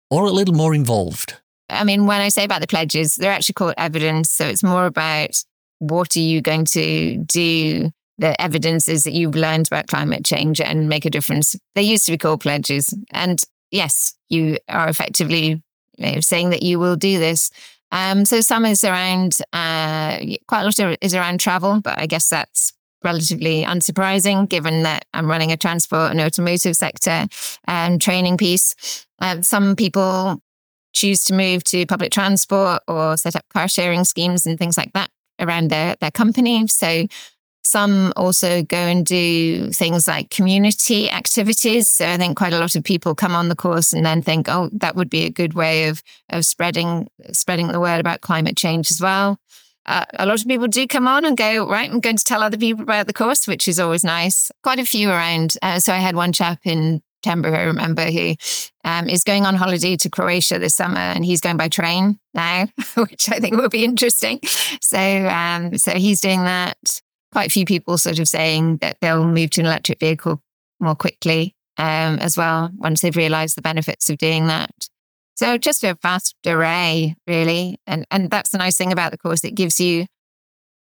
or 0.09 0.25
a 0.25 0.31
little 0.31 0.53
more 0.53 0.73
involved. 0.73 1.35
I 1.69 1.83
mean, 1.83 2.05
when 2.05 2.21
I 2.21 2.29
say 2.29 2.43
about 2.43 2.61
the 2.61 2.67
pledges, 2.67 3.15
they're 3.15 3.31
actually 3.31 3.53
called 3.53 3.73
evidence. 3.77 4.31
So 4.31 4.45
it's 4.45 4.63
more 4.63 4.85
about 4.85 5.43
what 5.79 6.15
are 6.15 6.21
you 6.21 6.41
going 6.41 6.65
to 6.65 7.17
do? 7.17 7.91
The 8.17 8.39
evidence 8.41 8.87
is 8.87 9.03
that 9.03 9.13
you've 9.13 9.35
learned 9.35 9.67
about 9.67 9.87
climate 9.87 10.25
change 10.25 10.59
and 10.59 10.89
make 10.89 11.05
a 11.05 11.09
difference. 11.09 11.55
They 11.75 11.83
used 11.83 12.05
to 12.07 12.11
be 12.11 12.17
called 12.17 12.41
pledges. 12.41 12.93
And 13.11 13.41
yes, 13.69 14.15
you 14.29 14.57
are 14.69 14.87
effectively 14.87 15.61
you 15.97 16.11
know, 16.11 16.19
saying 16.19 16.49
that 16.49 16.63
you 16.63 16.79
will 16.79 16.95
do 16.95 17.19
this. 17.19 17.51
Um, 17.91 18.25
so 18.25 18.41
some 18.41 18.65
is 18.65 18.83
around, 18.83 19.37
uh, 19.53 20.19
quite 20.47 20.61
a 20.61 20.65
lot 20.65 20.97
is 21.01 21.15
around 21.15 21.39
travel, 21.39 21.79
but 21.81 21.99
I 21.99 22.05
guess 22.05 22.29
that's 22.29 22.73
relatively 23.03 23.63
unsurprising 23.63 24.49
given 24.49 24.83
that 24.83 25.05
I'm 25.13 25.27
running 25.29 25.51
a 25.51 25.57
transport 25.57 26.11
and 26.11 26.19
automotive 26.19 26.75
sector 26.75 27.27
um, 27.67 27.99
training 27.99 28.37
piece. 28.37 29.05
Uh, 29.19 29.41
some 29.41 29.75
people 29.75 30.41
choose 30.93 31.23
to 31.25 31.33
move 31.33 31.63
to 31.65 31.85
public 31.85 32.11
transport 32.11 32.81
or 32.87 33.17
set 33.17 33.35
up 33.35 33.45
car 33.53 33.67
sharing 33.67 34.03
schemes 34.03 34.45
and 34.47 34.57
things 34.57 34.77
like 34.77 34.93
that 34.93 35.09
around 35.39 35.69
their, 35.69 35.95
their 35.99 36.11
company. 36.11 36.65
So 36.67 37.05
Some 37.67 38.13
also 38.15 38.63
go 38.63 38.77
and 38.77 39.05
do 39.05 39.71
things 39.71 40.07
like 40.07 40.29
community 40.29 41.11
activities. 41.11 41.89
So 41.89 42.07
I 42.07 42.15
think 42.15 42.37
quite 42.37 42.53
a 42.53 42.59
lot 42.59 42.77
of 42.77 42.83
people 42.85 43.13
come 43.13 43.35
on 43.35 43.49
the 43.49 43.57
course 43.57 43.91
and 43.91 44.05
then 44.05 44.21
think, 44.21 44.47
oh, 44.47 44.69
that 44.71 44.95
would 44.95 45.09
be 45.09 45.25
a 45.25 45.29
good 45.29 45.53
way 45.53 45.89
of 45.89 46.01
of 46.29 46.45
spreading 46.45 47.09
spreading 47.33 47.67
the 47.67 47.81
word 47.81 47.99
about 47.99 48.21
climate 48.21 48.55
change 48.55 48.89
as 48.89 49.01
well. 49.01 49.37
Uh, 49.87 50.05
a 50.15 50.25
lot 50.25 50.41
of 50.41 50.47
people 50.47 50.67
do 50.67 50.85
come 50.87 51.07
on 51.07 51.25
and 51.25 51.37
go, 51.37 51.67
right, 51.67 51.89
I'm 51.89 51.99
going 51.99 52.17
to 52.17 52.23
tell 52.23 52.43
other 52.43 52.57
people 52.57 52.83
about 52.83 53.07
the 53.07 53.13
course, 53.13 53.47
which 53.47 53.67
is 53.67 53.79
always 53.79 54.03
nice. 54.03 54.51
Quite 54.63 54.79
a 54.79 54.85
few 54.85 55.09
around. 55.09 55.55
Uh, 55.61 55.79
so 55.79 55.93
I 55.93 55.97
had 55.97 56.15
one 56.15 56.33
chap 56.33 56.59
in 56.65 57.01
September, 57.23 57.55
I 57.55 57.63
remember, 57.63 58.05
who 58.05 58.35
um, 58.83 59.09
is 59.09 59.23
going 59.23 59.45
on 59.45 59.55
holiday 59.55 59.97
to 59.97 60.09
Croatia 60.09 60.59
this 60.59 60.75
summer 60.75 60.99
and 60.99 61.25
he's 61.25 61.41
going 61.41 61.57
by 61.57 61.67
train 61.67 62.19
now, 62.33 62.67
which 62.95 63.29
I 63.29 63.39
think 63.39 63.57
will 63.57 63.69
be 63.69 63.83
interesting. 63.83 64.39
So, 64.81 64.99
um, 64.99 65.77
so 65.77 65.91
he's 65.91 66.21
doing 66.21 66.43
that. 66.43 66.77
Quite 67.31 67.47
a 67.47 67.51
few 67.51 67.65
people 67.65 67.97
sort 67.97 68.19
of 68.19 68.27
saying 68.27 68.77
that 68.77 68.97
they'll 69.01 69.25
move 69.25 69.49
to 69.51 69.61
an 69.61 69.67
electric 69.67 69.99
vehicle 69.99 70.41
more 70.79 70.95
quickly 70.95 71.55
um, 71.77 72.19
as 72.19 72.37
well 72.37 72.71
once 72.77 73.01
they've 73.01 73.15
realized 73.15 73.57
the 73.57 73.61
benefits 73.61 74.09
of 74.09 74.17
doing 74.17 74.47
that. 74.47 74.71
So 75.37 75.55
just 75.59 75.83
a 75.83 75.95
vast 76.01 76.35
array, 76.47 77.15
really. 77.27 77.79
And, 77.85 78.07
and 78.09 78.31
that's 78.31 78.49
the 78.49 78.57
nice 78.57 78.75
thing 78.75 78.91
about 78.91 79.11
the 79.11 79.19
course. 79.19 79.43
It 79.43 79.53
gives 79.53 79.79
you 79.79 80.07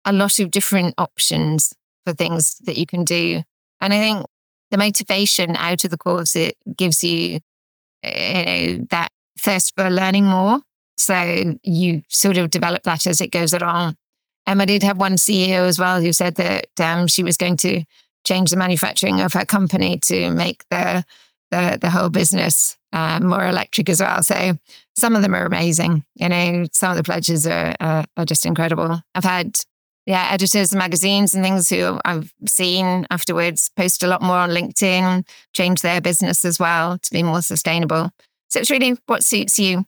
a 0.05 0.13
lot 0.13 0.41
of 0.41 0.51
different 0.51 0.95
options 0.99 1.73
for 2.05 2.13
things 2.13 2.57
that 2.65 2.77
you 2.77 2.85
can 2.85 3.05
do. 3.05 3.45
And 3.81 3.95
I 3.95 3.99
think 3.99 4.27
the 4.73 4.79
motivation 4.79 5.55
out 5.55 5.85
of 5.85 5.93
the 5.93 5.99
course, 5.99 6.35
it 6.35 6.57
gives 6.77 7.05
you, 7.05 7.39
you 8.03 8.45
know, 8.45 8.87
that 8.91 9.11
thirst 9.39 9.75
for 9.77 9.89
learning 9.89 10.25
more. 10.25 10.61
So 10.97 11.55
you 11.63 12.03
sort 12.09 12.37
of 12.37 12.51
develop 12.51 12.83
that 12.83 13.07
as 13.07 13.21
it 13.21 13.31
goes 13.31 13.53
along. 13.53 13.97
I 14.45 14.65
did 14.65 14.83
have 14.83 14.99
one 14.99 15.15
CEO 15.15 15.69
as 15.69 15.79
well 15.79 16.01
who 16.01 16.13
said 16.13 16.35
that 16.35 16.67
um, 16.81 17.07
she 17.07 17.23
was 17.23 17.37
going 17.37 17.59
to 17.59 17.85
change 18.25 18.51
the 18.51 18.57
manufacturing 18.57 19.21
of 19.21 19.35
her 19.35 19.45
company 19.45 19.99
to 20.01 20.33
make 20.33 20.65
the 20.69 21.05
the, 21.53 21.79
the 21.81 21.91
whole 21.91 22.09
business 22.09 22.77
uh, 22.93 23.21
more 23.21 23.47
electric 23.47 23.89
as 23.89 24.01
well. 24.01 24.23
So 24.23 24.59
some 24.97 25.15
of 25.15 25.23
them 25.23 25.35
are 25.35 25.47
amazing. 25.47 26.05
You 26.17 26.29
know, 26.29 26.67
some 26.73 26.91
of 26.91 26.97
the 26.97 27.05
pledges 27.05 27.47
are, 27.47 27.75
are, 27.79 28.05
are 28.17 28.25
just 28.25 28.45
incredible. 28.45 29.01
I've 29.15 29.25
had 29.25 29.59
yeah, 30.05 30.29
editors, 30.33 30.75
magazines, 30.75 31.33
and 31.33 31.45
things 31.45 31.71
who 31.71 32.01
I've 32.05 32.33
seen 32.49 33.07
afterwards 33.11 33.71
post 33.77 34.03
a 34.03 34.09
lot 34.09 34.21
more 34.21 34.39
on 34.39 34.51
LinkedIn, 34.51 35.25
change 35.53 35.81
their 35.83 36.01
business 36.01 36.45
as 36.45 36.59
well 36.59 36.99
to 36.99 37.11
be 37.13 37.23
more 37.23 37.41
sustainable. 37.41 38.11
So 38.49 38.59
it's 38.59 38.71
really 38.71 38.97
what 39.07 39.23
suits 39.23 39.61
you. 39.61 39.85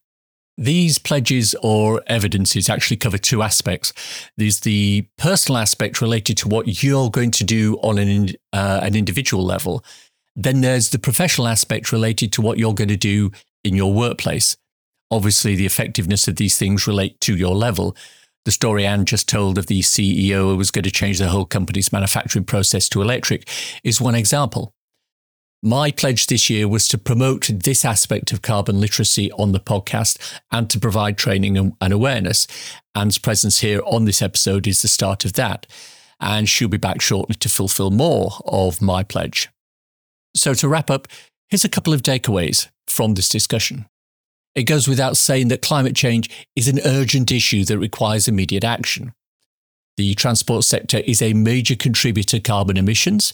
These 0.57 0.99
pledges 0.99 1.57
or 1.65 2.01
evidences 2.07 2.71
actually 2.71 2.99
cover 2.99 3.19
two 3.19 3.43
aspects. 3.43 3.93
There's 4.37 4.61
the 4.61 5.09
personal 5.19 5.59
aspect 5.59 6.01
related 6.01 6.37
to 6.39 6.49
what 6.49 6.85
you're 6.85 7.11
going 7.11 7.33
to 7.33 7.45
do 7.45 7.77
on 7.83 7.99
an, 7.99 8.29
uh, 8.53 8.81
an 8.85 8.95
individual 8.95 9.45
level. 9.45 9.85
Then 10.37 10.61
there's 10.61 10.91
the 10.91 10.99
professional 10.99 11.49
aspect 11.49 11.93
related 11.93 12.33
to 12.33 12.43
what 12.43 12.59
you're 12.59 12.75
going 12.75 12.89
to 12.89 12.97
do 12.97 13.31
in 13.63 13.75
your 13.75 13.93
workplace. 13.93 14.57
Obviously, 15.11 15.55
the 15.55 15.67
effectiveness 15.67 16.27
of 16.27 16.37
these 16.37 16.59
things 16.59 16.87
relate 16.87 17.21
to 17.21 17.37
your 17.37 17.55
level. 17.55 17.97
The 18.45 18.51
story 18.51 18.85
Anne 18.85 19.07
just 19.07 19.29
told 19.29 19.57
of 19.59 19.67
the 19.67 19.81
CEO 19.81 20.51
who 20.51 20.57
was 20.57 20.71
going 20.71 20.83
to 20.85 20.91
change 20.91 21.19
the 21.19 21.29
whole 21.29 21.47
company's 21.47 21.93
manufacturing 21.93 22.45
process 22.45 22.89
to 22.91 23.01
electric 23.01 23.49
is 23.83 24.01
one 24.01 24.15
example. 24.15 24.75
My 25.63 25.91
pledge 25.91 26.27
this 26.27 26.51
year 26.51 26.69
was 26.69 26.89
to 26.89 26.99
promote 26.99 27.49
this 27.51 27.87
aspect 27.87 28.33
of 28.33 28.43
carbon 28.43 28.81
literacy 28.81 29.33
on 29.33 29.53
the 29.53 29.61
podcast 29.61 30.19
and 30.53 30.69
to 30.69 30.79
provide 30.79 31.17
training 31.17 31.57
and, 31.57 31.93
awareness. 31.93 32.47
Anne's 32.95 33.17
presence 33.17 33.61
here 33.61 33.81
on 33.87 34.05
this 34.05 34.21
episode 34.21 34.67
is 34.67 34.83
the 34.83 34.89
start 34.89 35.25
of 35.25 35.33
that. 35.35 35.67
And 36.21 36.51
she'll 36.51 36.69
be 36.69 36.77
back 36.77 37.01
shortly 37.01 37.35
to 37.37 37.49
fulfill 37.49 37.91
more 37.91 38.33
of 38.45 38.83
my 38.83 39.03
pledge. 39.03 39.49
So, 40.35 40.55
to 40.55 40.69
wrap 40.69 40.91
up, 40.91 41.09
here's 41.49 41.65
a 41.65 41.69
couple 41.69 41.93
of 41.93 42.03
takeaways 42.03 42.69
from 42.87 43.15
this 43.15 43.29
discussion. 43.29 43.87
It 44.55 44.65
goes 44.65 44.87
without 44.87 45.17
saying 45.17 45.49
that 45.49 45.63
climate 45.63 45.97
change 45.97 46.31
is 46.55 46.69
an 46.69 46.81
urgent 46.85 47.33
issue 47.33 47.65
that 47.65 47.79
requires 47.79 48.29
immediate 48.29 48.65
action. 48.65 49.13
The 49.97 50.15
transport 50.15 50.65
sector 50.65 50.99
is 50.99 51.23
a 51.23 51.35
major 51.35 51.77
contributor 51.77 52.39
to 52.39 52.43
carbon 52.43 52.77
emissions 52.77 53.33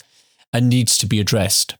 and 0.52 0.68
needs 0.68 0.98
to 0.98 1.06
be 1.06 1.20
addressed. 1.20 1.76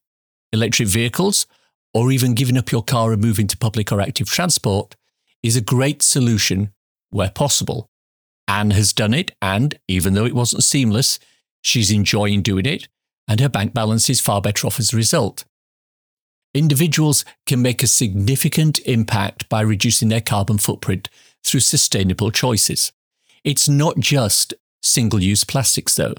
Electric 0.53 0.89
vehicles, 0.89 1.47
or 1.93 2.11
even 2.11 2.35
giving 2.35 2.57
up 2.57 2.73
your 2.73 2.83
car 2.83 3.13
and 3.13 3.23
moving 3.23 3.47
to 3.47 3.57
public 3.57 3.93
or 3.93 4.01
active 4.01 4.29
transport, 4.29 4.95
is 5.43 5.57
a 5.57 5.61
great 5.61 6.03
solution 6.03 6.73
where 7.11 7.31
possible. 7.31 7.89
Anne 8.49 8.71
has 8.71 8.93
done 8.93 9.15
it, 9.15 9.33
and 9.41 9.79
even 9.87 10.15
though 10.15 10.27
it 10.27 10.35
wasn't 10.35 10.65
seamless, 10.65 11.19
she's 11.63 11.91
enjoying 11.91 12.43
doing 12.43 12.67
it, 12.67 12.89
and 13.31 13.39
her 13.39 13.49
bank 13.49 13.73
balance 13.73 14.11
is 14.11 14.21
far 14.21 14.43
better 14.43 14.67
off 14.67 14.81
as 14.81 14.93
a 14.93 14.97
result. 14.97 15.45
Individuals 16.53 17.25
can 17.47 17.63
make 17.63 17.81
a 17.81 17.87
significant 17.87 18.81
impact 18.81 19.49
by 19.49 19.61
reducing 19.61 20.09
their 20.09 20.21
carbon 20.21 20.59
footprint 20.59 21.09
through 21.45 21.61
sustainable 21.61 22.33
choices. 22.33 22.91
It's 23.45 23.69
not 23.69 24.01
just 24.01 24.53
single 24.83 25.23
use 25.23 25.45
plastics, 25.45 25.95
though. 25.95 26.15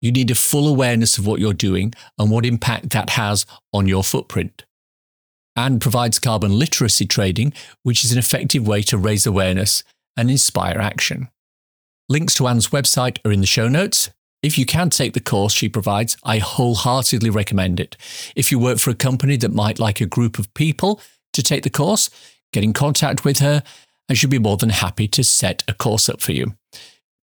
You 0.00 0.12
need 0.12 0.30
a 0.30 0.36
full 0.36 0.68
awareness 0.68 1.18
of 1.18 1.26
what 1.26 1.40
you're 1.40 1.54
doing 1.54 1.92
and 2.18 2.30
what 2.30 2.46
impact 2.46 2.90
that 2.90 3.10
has 3.10 3.46
on 3.72 3.88
your 3.88 4.04
footprint. 4.04 4.64
Anne 5.56 5.80
provides 5.80 6.20
carbon 6.20 6.56
literacy 6.56 7.06
training, 7.06 7.52
which 7.82 8.04
is 8.04 8.12
an 8.12 8.18
effective 8.18 8.66
way 8.66 8.82
to 8.82 8.96
raise 8.96 9.26
awareness 9.26 9.82
and 10.16 10.30
inspire 10.30 10.78
action. 10.78 11.30
Links 12.08 12.34
to 12.36 12.46
Anne's 12.46 12.68
website 12.68 13.18
are 13.24 13.32
in 13.32 13.40
the 13.40 13.46
show 13.46 13.66
notes, 13.66 14.10
if 14.44 14.58
you 14.58 14.66
can 14.66 14.90
take 14.90 15.14
the 15.14 15.20
course 15.20 15.52
she 15.52 15.68
provides, 15.68 16.16
I 16.22 16.38
wholeheartedly 16.38 17.30
recommend 17.30 17.80
it. 17.80 17.96
If 18.36 18.52
you 18.52 18.58
work 18.58 18.78
for 18.78 18.90
a 18.90 18.94
company 18.94 19.36
that 19.38 19.54
might 19.54 19.78
like 19.78 20.00
a 20.00 20.06
group 20.06 20.38
of 20.38 20.52
people 20.52 21.00
to 21.32 21.42
take 21.42 21.62
the 21.62 21.70
course, 21.70 22.10
get 22.52 22.62
in 22.62 22.74
contact 22.74 23.24
with 23.24 23.38
her 23.38 23.62
and 24.08 24.18
she'll 24.18 24.28
be 24.28 24.38
more 24.38 24.58
than 24.58 24.68
happy 24.68 25.08
to 25.08 25.24
set 25.24 25.62
a 25.66 25.72
course 25.72 26.08
up 26.08 26.20
for 26.20 26.32
you. 26.32 26.54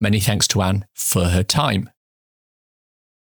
Many 0.00 0.20
thanks 0.20 0.46
to 0.48 0.62
Anne 0.62 0.86
for 0.94 1.24
her 1.24 1.42
time. 1.42 1.90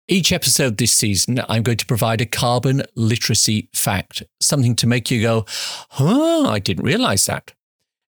Each 0.08 0.32
episode 0.32 0.76
this 0.76 0.92
season, 0.92 1.40
I'm 1.48 1.62
going 1.62 1.78
to 1.78 1.86
provide 1.86 2.20
a 2.20 2.26
carbon 2.26 2.82
literacy 2.96 3.68
fact, 3.72 4.24
something 4.40 4.74
to 4.76 4.86
make 4.86 5.10
you 5.10 5.22
go, 5.22 5.46
huh, 5.90 6.48
I 6.48 6.58
didn't 6.58 6.84
realize 6.84 7.24
that. 7.26 7.54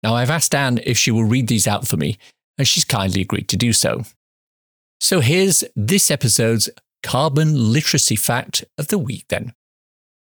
Now, 0.03 0.13
I've 0.15 0.29
asked 0.29 0.55
Anne 0.55 0.79
if 0.83 0.97
she 0.97 1.11
will 1.11 1.25
read 1.25 1.47
these 1.47 1.67
out 1.67 1.87
for 1.87 1.97
me, 1.97 2.17
and 2.57 2.67
she's 2.67 2.85
kindly 2.85 3.21
agreed 3.21 3.49
to 3.49 3.57
do 3.57 3.73
so. 3.73 4.03
So 5.01 5.19
here's 5.19 5.63
this 5.75 6.11
episode's 6.11 6.69
carbon 7.01 7.73
literacy 7.73 8.15
fact 8.15 8.63
of 8.77 8.89
the 8.89 8.99
week 8.99 9.25
then. 9.29 9.53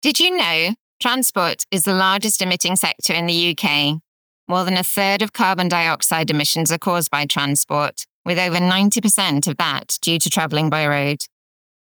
Did 0.00 0.18
you 0.18 0.35
know 0.35 0.74
transport 0.98 1.66
is 1.70 1.85
the 1.85 1.92
largest 1.92 2.40
emitting 2.40 2.76
sector 2.76 3.12
in 3.12 3.26
the 3.26 3.54
UK? 3.54 4.00
More 4.48 4.64
than 4.64 4.78
a 4.78 4.82
third 4.82 5.20
of 5.20 5.35
carbon 5.35 5.68
dioxide 5.68 6.30
emissions 6.30 6.72
are 6.72 6.78
caused 6.78 7.11
by 7.11 7.26
transport, 7.26 8.06
with 8.24 8.38
over 8.38 8.56
90% 8.56 9.46
of 9.46 9.58
that 9.58 9.98
due 10.00 10.18
to 10.18 10.30
travelling 10.30 10.70
by 10.70 10.87
road. 10.87 11.20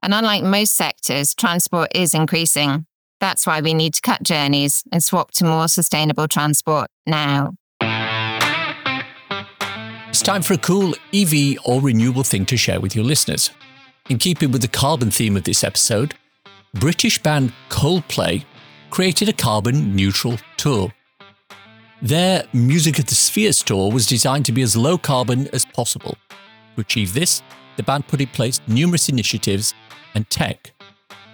And 0.02 0.12
unlike 0.12 0.42
most 0.42 0.74
sectors, 0.74 1.36
transport 1.36 1.88
is 1.94 2.14
increasing. 2.14 2.86
That's 3.20 3.46
why 3.46 3.60
we 3.60 3.74
need 3.74 3.94
to 3.94 4.00
cut 4.00 4.24
journeys 4.24 4.82
and 4.90 5.04
swap 5.04 5.30
to 5.34 5.44
more 5.44 5.68
sustainable 5.68 6.26
transport 6.26 6.88
now. 7.06 7.54
It's 10.12 10.20
time 10.20 10.42
for 10.42 10.52
a 10.52 10.58
cool 10.58 10.94
EV 11.14 11.56
or 11.64 11.80
renewable 11.80 12.22
thing 12.22 12.44
to 12.44 12.56
share 12.58 12.80
with 12.80 12.94
your 12.94 13.02
listeners. 13.02 13.50
In 14.10 14.18
keeping 14.18 14.52
with 14.52 14.60
the 14.60 14.68
carbon 14.68 15.10
theme 15.10 15.38
of 15.38 15.44
this 15.44 15.64
episode, 15.64 16.12
British 16.74 17.16
band 17.16 17.54
Coldplay 17.70 18.44
created 18.90 19.30
a 19.30 19.32
carbon 19.32 19.96
neutral 19.96 20.36
tour. 20.58 20.92
Their 22.02 22.44
Music 22.52 22.98
of 22.98 23.06
the 23.06 23.14
Spheres 23.14 23.62
tour 23.62 23.90
was 23.90 24.06
designed 24.06 24.44
to 24.44 24.52
be 24.52 24.60
as 24.60 24.76
low 24.76 24.98
carbon 24.98 25.48
as 25.54 25.64
possible. 25.64 26.18
To 26.74 26.82
achieve 26.82 27.14
this, 27.14 27.42
the 27.78 27.82
band 27.82 28.06
put 28.06 28.20
in 28.20 28.26
place 28.26 28.60
numerous 28.66 29.08
initiatives 29.08 29.72
and 30.14 30.28
tech. 30.28 30.74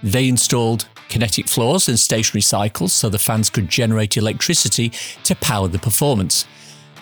They 0.05 0.29
installed 0.29 0.87
kinetic 1.09 1.49
floors 1.49 1.89
and 1.89 1.99
stationary 1.99 2.43
cycles 2.43 2.93
so 2.93 3.09
the 3.09 3.19
fans 3.19 3.51
could 3.51 3.69
generate 3.69 4.17
electricity 4.17 4.93
to 5.25 5.35
power 5.35 5.67
the 5.67 5.81
performance. 5.81 6.47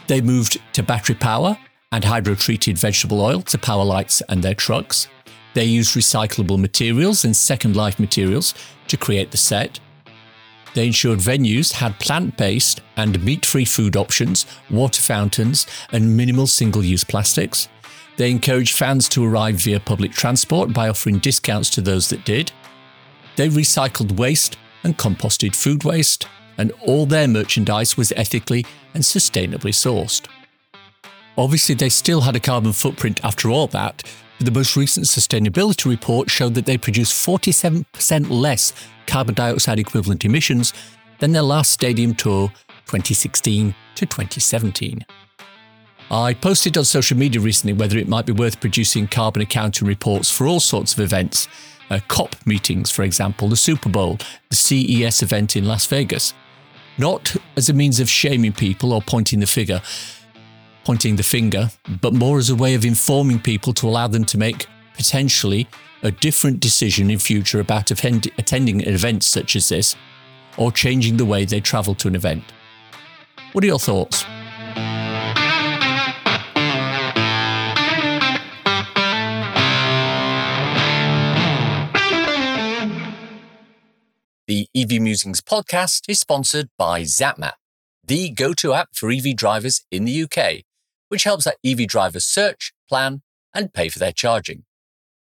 They 0.07 0.21
moved 0.21 0.59
to 0.75 0.83
battery 0.83 1.17
power 1.17 1.59
and 1.93 2.05
hydro-treated 2.05 2.79
vegetable 2.79 3.21
oil 3.21 3.43
to 3.43 3.59
power 3.59 3.85
lights 3.85 4.23
and 4.29 4.43
their 4.43 4.55
trucks. 4.55 5.09
They 5.55 5.65
used 5.65 5.97
recyclable 5.97 6.59
materials 6.59 7.25
and 7.25 7.35
second 7.35 7.77
life 7.77 7.99
materials 7.99 8.55
to 8.89 8.97
create 8.97 9.31
the 9.31 9.37
set. 9.37 9.81
They 10.75 10.87
ensured 10.87 11.21
venues 11.21 11.73
had 11.73 11.99
plant 11.99 12.37
based 12.37 12.83
and 12.97 13.25
meat 13.25 13.47
free 13.47 13.65
food 13.65 13.97
options, 13.97 14.45
water 14.71 15.01
fountains, 15.01 15.67
and 15.91 16.17
minimal 16.17 16.47
single 16.47 16.85
use 16.85 17.03
plastics. 17.03 17.69
They 18.17 18.31
encouraged 18.31 18.77
fans 18.77 19.09
to 19.11 19.25
arrive 19.25 19.57
via 19.57 19.81
public 19.81 20.13
transport 20.13 20.73
by 20.73 20.89
offering 20.89 21.19
discounts 21.19 21.71
to 21.71 21.81
those 21.81 22.09
that 22.11 22.25
did. 22.25 22.53
They 23.37 23.49
recycled 23.49 24.19
waste 24.19 24.59
and 24.85 24.97
composted 24.97 25.55
food 25.57 25.85
waste, 25.85 26.29
and 26.59 26.73
all 26.83 27.07
their 27.07 27.29
merchandise 27.29 27.97
was 27.97 28.13
ethically 28.17 28.65
and 28.95 29.03
sustainably 29.03 29.73
sourced. 29.73 30.27
Obviously, 31.39 31.75
they 31.75 31.89
still 31.89 32.23
had 32.23 32.37
a 32.37 32.41
carbon 32.41 32.73
footprint 32.73 33.23
after 33.23 33.51
all 33.51 33.67
that, 33.69 34.03
but 34.39 34.45
The 34.45 34.53
most 34.53 34.77
recent 34.77 35.07
sustainability 35.07 35.89
report 35.89 36.31
showed 36.31 36.55
that 36.55 36.67
they 36.67 36.77
produced 36.77 37.13
47% 37.27 38.31
less 38.31 38.73
carbon 39.07 39.35
dioxide 39.35 39.79
equivalent 39.79 40.25
emissions 40.25 40.75
than 41.21 41.33
their 41.33 41.43
last 41.43 41.71
stadium 41.73 42.15
tour 42.15 42.49
2016 42.87 43.75
to 43.95 44.07
2017. 44.07 45.07
I 46.11 46.35
posted 46.35 46.77
on 46.77 46.85
social 46.85 47.17
media 47.17 47.41
recently 47.41 47.73
whether 47.73 47.99
it 47.99 48.09
might 48.09 48.27
be 48.27 48.33
worth 48.33 48.61
producing 48.61 49.09
carbon 49.09 49.43
accounting 49.43 49.89
reports 49.89 50.31
for 50.31 50.47
all 50.47 50.61
sorts 50.61 50.93
of 50.93 51.01
events, 51.01 51.49
uh, 51.91 52.01
COP 52.07 52.37
meetings, 52.47 52.91
for 52.91 53.03
example, 53.03 53.49
the 53.49 53.57
Super 53.57 53.89
Bowl, 53.89 54.19
the 54.51 54.57
CES 54.57 55.23
event 55.23 55.57
in 55.57 55.65
Las 55.65 55.87
Vegas, 55.87 56.35
not 56.99 57.37
as 57.57 57.69
a 57.69 57.73
means 57.73 58.01
of 58.01 58.09
shaming 58.09 58.53
people 58.53 58.93
or 58.93 59.03
pointing 59.03 59.41
the 59.41 59.47
figure, 59.47 59.83
pointing 60.85 61.17
the 61.17 61.23
finger, 61.23 61.71
but 62.01 62.13
more 62.13 62.39
as 62.39 62.51
a 62.51 62.55
way 62.55 62.75
of 62.75 62.85
informing 62.85 63.41
people 63.41 63.73
to 63.75 63.89
allow 63.89 64.07
them 64.07 64.25
to 64.25 64.39
make 64.39 64.67
potentially 64.95 65.69
a 66.03 66.11
different 66.11 66.61
decision 66.61 67.11
in 67.11 67.19
future 67.19 67.61
about 67.61 67.91
attending 67.91 68.81
events 68.83 69.27
such 69.27 69.57
as 69.57 69.69
this 69.69 69.97
or 70.57 70.73
changing 70.73 71.17
the 71.17 71.25
way 71.25 71.45
they 71.45 71.61
travel 71.61 71.95
to 71.95 72.09
an 72.09 72.15
event. 72.15 72.45
What 73.53 73.65
are 73.65 73.67
your 73.67 73.79
thoughts? 73.79 74.25
EV 84.77 85.01
Musings 85.01 85.41
podcast 85.41 86.03
is 86.07 86.21
sponsored 86.21 86.69
by 86.77 87.01
ZapMap, 87.01 87.55
the 88.05 88.29
go 88.29 88.53
to 88.53 88.75
app 88.75 88.91
for 88.93 89.11
EV 89.11 89.35
drivers 89.35 89.87
in 89.91 90.05
the 90.05 90.25
UK, 90.25 90.65
which 91.09 91.25
helps 91.25 91.47
that 91.47 91.57
EV 91.65 91.87
drivers 91.87 92.27
search, 92.27 92.75
plan, 92.87 93.23
and 93.55 93.73
pay 93.73 93.89
for 93.89 93.99
their 93.99 94.13
charging. 94.13 94.65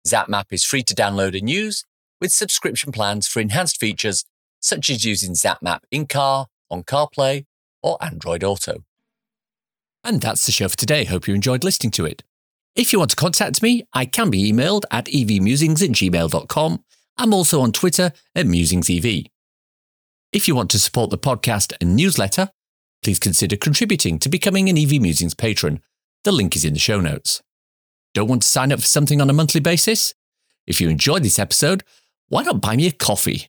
ZapMap 0.06 0.44
is 0.52 0.62
free 0.62 0.84
to 0.84 0.94
download 0.94 1.36
and 1.36 1.50
use, 1.50 1.84
with 2.20 2.30
subscription 2.30 2.92
plans 2.92 3.26
for 3.26 3.40
enhanced 3.40 3.80
features 3.80 4.24
such 4.60 4.88
as 4.88 5.04
using 5.04 5.32
ZapMap 5.32 5.80
in 5.90 6.06
car, 6.06 6.46
on 6.70 6.84
CarPlay, 6.84 7.44
or 7.82 7.98
Android 8.00 8.44
Auto. 8.44 8.84
And 10.04 10.20
that's 10.20 10.46
the 10.46 10.52
show 10.52 10.68
for 10.68 10.76
today. 10.76 11.02
Hope 11.06 11.26
you 11.26 11.34
enjoyed 11.34 11.64
listening 11.64 11.90
to 11.92 12.06
it. 12.06 12.22
If 12.76 12.92
you 12.92 13.00
want 13.00 13.10
to 13.10 13.16
contact 13.16 13.62
me, 13.62 13.82
I 13.92 14.06
can 14.06 14.30
be 14.30 14.52
emailed 14.52 14.84
at 14.92 15.06
evmusings 15.06 15.82
at 15.82 15.90
gmail.com 15.90 16.84
I'm 17.20 17.34
also 17.34 17.60
on 17.60 17.72
Twitter 17.72 18.12
at 18.34 18.46
MusingsEV. 18.46 19.26
If 20.32 20.46
you 20.46 20.54
want 20.54 20.70
to 20.70 20.78
support 20.78 21.10
the 21.10 21.18
podcast 21.18 21.72
and 21.80 21.96
newsletter, 21.96 22.50
please 23.02 23.18
consider 23.18 23.56
contributing 23.56 24.20
to 24.20 24.28
becoming 24.28 24.68
an 24.68 24.78
EV 24.78 25.00
Musings 25.00 25.34
patron. 25.34 25.82
The 26.22 26.30
link 26.30 26.54
is 26.54 26.64
in 26.64 26.72
the 26.72 26.78
show 26.78 27.00
notes. 27.00 27.42
Don't 28.14 28.28
want 28.28 28.42
to 28.42 28.48
sign 28.48 28.70
up 28.70 28.78
for 28.80 28.86
something 28.86 29.20
on 29.20 29.28
a 29.28 29.32
monthly 29.32 29.60
basis? 29.60 30.14
If 30.68 30.80
you 30.80 30.88
enjoyed 30.88 31.24
this 31.24 31.40
episode, 31.40 31.82
why 32.28 32.44
not 32.44 32.60
buy 32.60 32.76
me 32.76 32.86
a 32.86 32.92
coffee? 32.92 33.48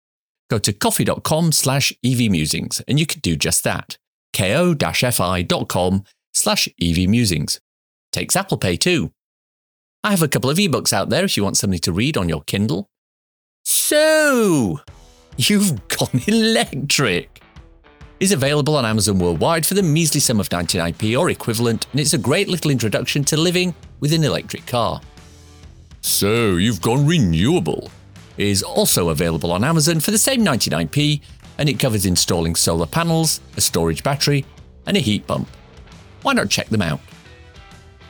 Go 0.50 0.58
to 0.58 0.74
ko-fi.com 0.74 1.52
slash 1.52 1.94
evmusings 2.04 2.82
and 2.88 3.00
you 3.00 3.06
can 3.06 3.20
do 3.20 3.36
just 3.36 3.64
that. 3.64 3.98
ko-fi.com 4.36 6.04
slash 6.34 6.68
evmusings. 6.82 7.60
Takes 8.12 8.36
Apple 8.36 8.58
Pay 8.58 8.78
too. 8.78 9.12
I 10.04 10.10
have 10.10 10.24
a 10.24 10.28
couple 10.28 10.50
of 10.50 10.58
ebooks 10.58 10.94
out 10.94 11.10
there 11.10 11.26
if 11.26 11.38
you 11.38 11.44
want 11.44 11.58
something 11.58 11.80
to 11.80 11.92
read 11.92 12.18
on 12.18 12.28
your 12.28 12.42
Kindle. 12.42 12.90
So, 13.64 14.80
you've 15.38 15.88
gone 15.88 16.22
electric. 16.28 17.42
Is 18.20 18.32
available 18.32 18.76
on 18.76 18.86
Amazon 18.86 19.18
worldwide 19.18 19.66
for 19.66 19.74
the 19.74 19.82
measly 19.82 20.20
sum 20.20 20.40
of 20.40 20.50
99p 20.50 21.20
or 21.20 21.30
equivalent, 21.32 21.88
and 21.92 22.00
it's 22.00 22.14
a 22.14 22.20
great 22.20 22.48
little 22.48 22.70
introduction 22.70 23.24
to 23.26 23.38
living 23.38 23.74
with 24.00 24.14
an 24.14 24.24
electric 24.24 24.68
car. 24.68 25.02
So, 26.02 26.58
you've 26.58 26.82
gone 26.82 27.06
renewable 27.06 27.90
is 28.38 28.64
also 28.64 29.10
available 29.10 29.52
on 29.52 29.64
Amazon 29.64 30.00
for 30.00 30.12
the 30.12 30.18
same 30.18 30.44
99p, 30.44 31.22
and 31.58 31.70
it 31.70 31.80
covers 31.80 32.06
installing 32.06 32.56
solar 32.56 32.86
panels, 32.86 33.42
a 33.58 33.62
storage 33.62 34.04
battery, 34.04 34.46
and 34.86 34.98
a 34.98 35.00
heat 35.00 35.28
pump. 35.28 35.48
Why 36.22 36.34
not 36.34 36.50
check 36.50 36.70
them 36.70 36.82
out? 36.82 37.00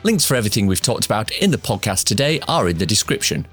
Links 0.02 0.24
for 0.24 0.34
everything 0.34 0.66
we've 0.66 0.80
talked 0.80 1.06
about 1.06 1.30
in 1.32 1.50
the 1.50 1.58
podcast 1.58 2.04
today 2.04 2.40
are 2.48 2.68
in 2.68 2.78
the 2.78 2.86
description. 2.86 3.46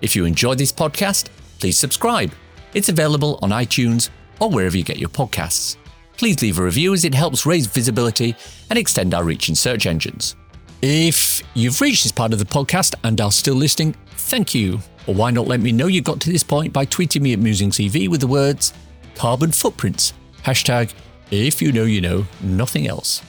If 0.00 0.14
you 0.14 0.24
enjoyed 0.24 0.58
this 0.58 0.72
podcast, 0.72 1.28
please 1.58 1.78
subscribe. 1.78 2.32
It's 2.76 2.90
available 2.90 3.38
on 3.40 3.52
iTunes 3.52 4.10
or 4.38 4.50
wherever 4.50 4.76
you 4.76 4.84
get 4.84 4.98
your 4.98 5.08
podcasts. 5.08 5.78
Please 6.18 6.42
leave 6.42 6.58
a 6.58 6.62
review 6.62 6.92
as 6.92 7.06
it 7.06 7.14
helps 7.14 7.46
raise 7.46 7.66
visibility 7.66 8.36
and 8.68 8.78
extend 8.78 9.14
our 9.14 9.24
reach 9.24 9.48
in 9.48 9.54
search 9.54 9.86
engines. 9.86 10.36
If 10.82 11.42
you've 11.54 11.80
reached 11.80 12.02
this 12.02 12.12
part 12.12 12.34
of 12.34 12.38
the 12.38 12.44
podcast 12.44 12.94
and 13.02 13.18
are 13.18 13.32
still 13.32 13.54
listening, 13.54 13.94
thank 14.10 14.54
you. 14.54 14.80
Or 15.06 15.14
why 15.14 15.30
not 15.30 15.46
let 15.46 15.60
me 15.60 15.72
know 15.72 15.86
you 15.86 16.02
got 16.02 16.20
to 16.20 16.30
this 16.30 16.42
point 16.42 16.74
by 16.74 16.84
tweeting 16.84 17.22
me 17.22 17.32
at 17.32 17.38
MusingsEV 17.38 18.10
with 18.10 18.20
the 18.20 18.26
words 18.26 18.74
carbon 19.14 19.52
footprints, 19.52 20.12
hashtag 20.42 20.92
if 21.30 21.62
you 21.62 21.72
know 21.72 21.84
you 21.84 22.02
know, 22.02 22.26
nothing 22.42 22.86
else. 22.86 23.22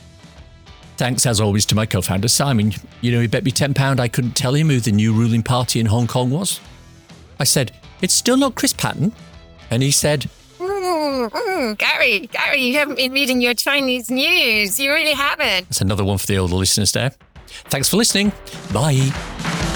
Thanks 0.98 1.26
as 1.26 1.40
always 1.40 1.66
to 1.68 1.76
my 1.76 1.86
co 1.86 2.02
founder 2.02 2.28
Simon. 2.28 2.74
You 3.00 3.14
know, 3.14 3.22
he 3.22 3.28
bet 3.28 3.46
me 3.46 3.52
£10 3.52 3.98
I 3.98 4.10
couldn't 4.10 4.36
tell 4.36 4.56
him 4.56 4.68
who 4.68 4.82
the 4.82 4.92
new 4.92 5.14
ruling 5.14 5.42
party 5.42 5.80
in 5.80 5.86
Hong 5.86 6.06
Kong 6.06 6.32
was. 6.32 6.60
I 7.40 7.46
said, 7.46 7.72
It's 8.02 8.14
still 8.14 8.36
not 8.36 8.56
Chris 8.56 8.74
Patten. 8.74 9.14
And 9.70 9.84
he 9.84 9.92
said, 9.92 10.30
mm, 10.60 11.30
mm, 11.30 11.78
Gary, 11.78 12.28
Gary, 12.28 12.62
you 12.62 12.78
haven't 12.78 12.96
been 12.96 13.12
reading 13.12 13.42
your 13.42 13.54
Chinese 13.54 14.10
news. 14.10 14.80
You 14.80 14.94
really 14.94 15.14
haven't. 15.14 15.68
That's 15.70 15.82
another 15.82 16.04
one 16.04 16.18
for 16.18 16.28
the 16.28 16.38
older 16.38 16.56
listeners 16.56 16.92
there. 16.92 17.12
Thanks 17.70 17.90
for 17.90 17.98
listening. 17.98 18.32
Bye. 18.74 19.67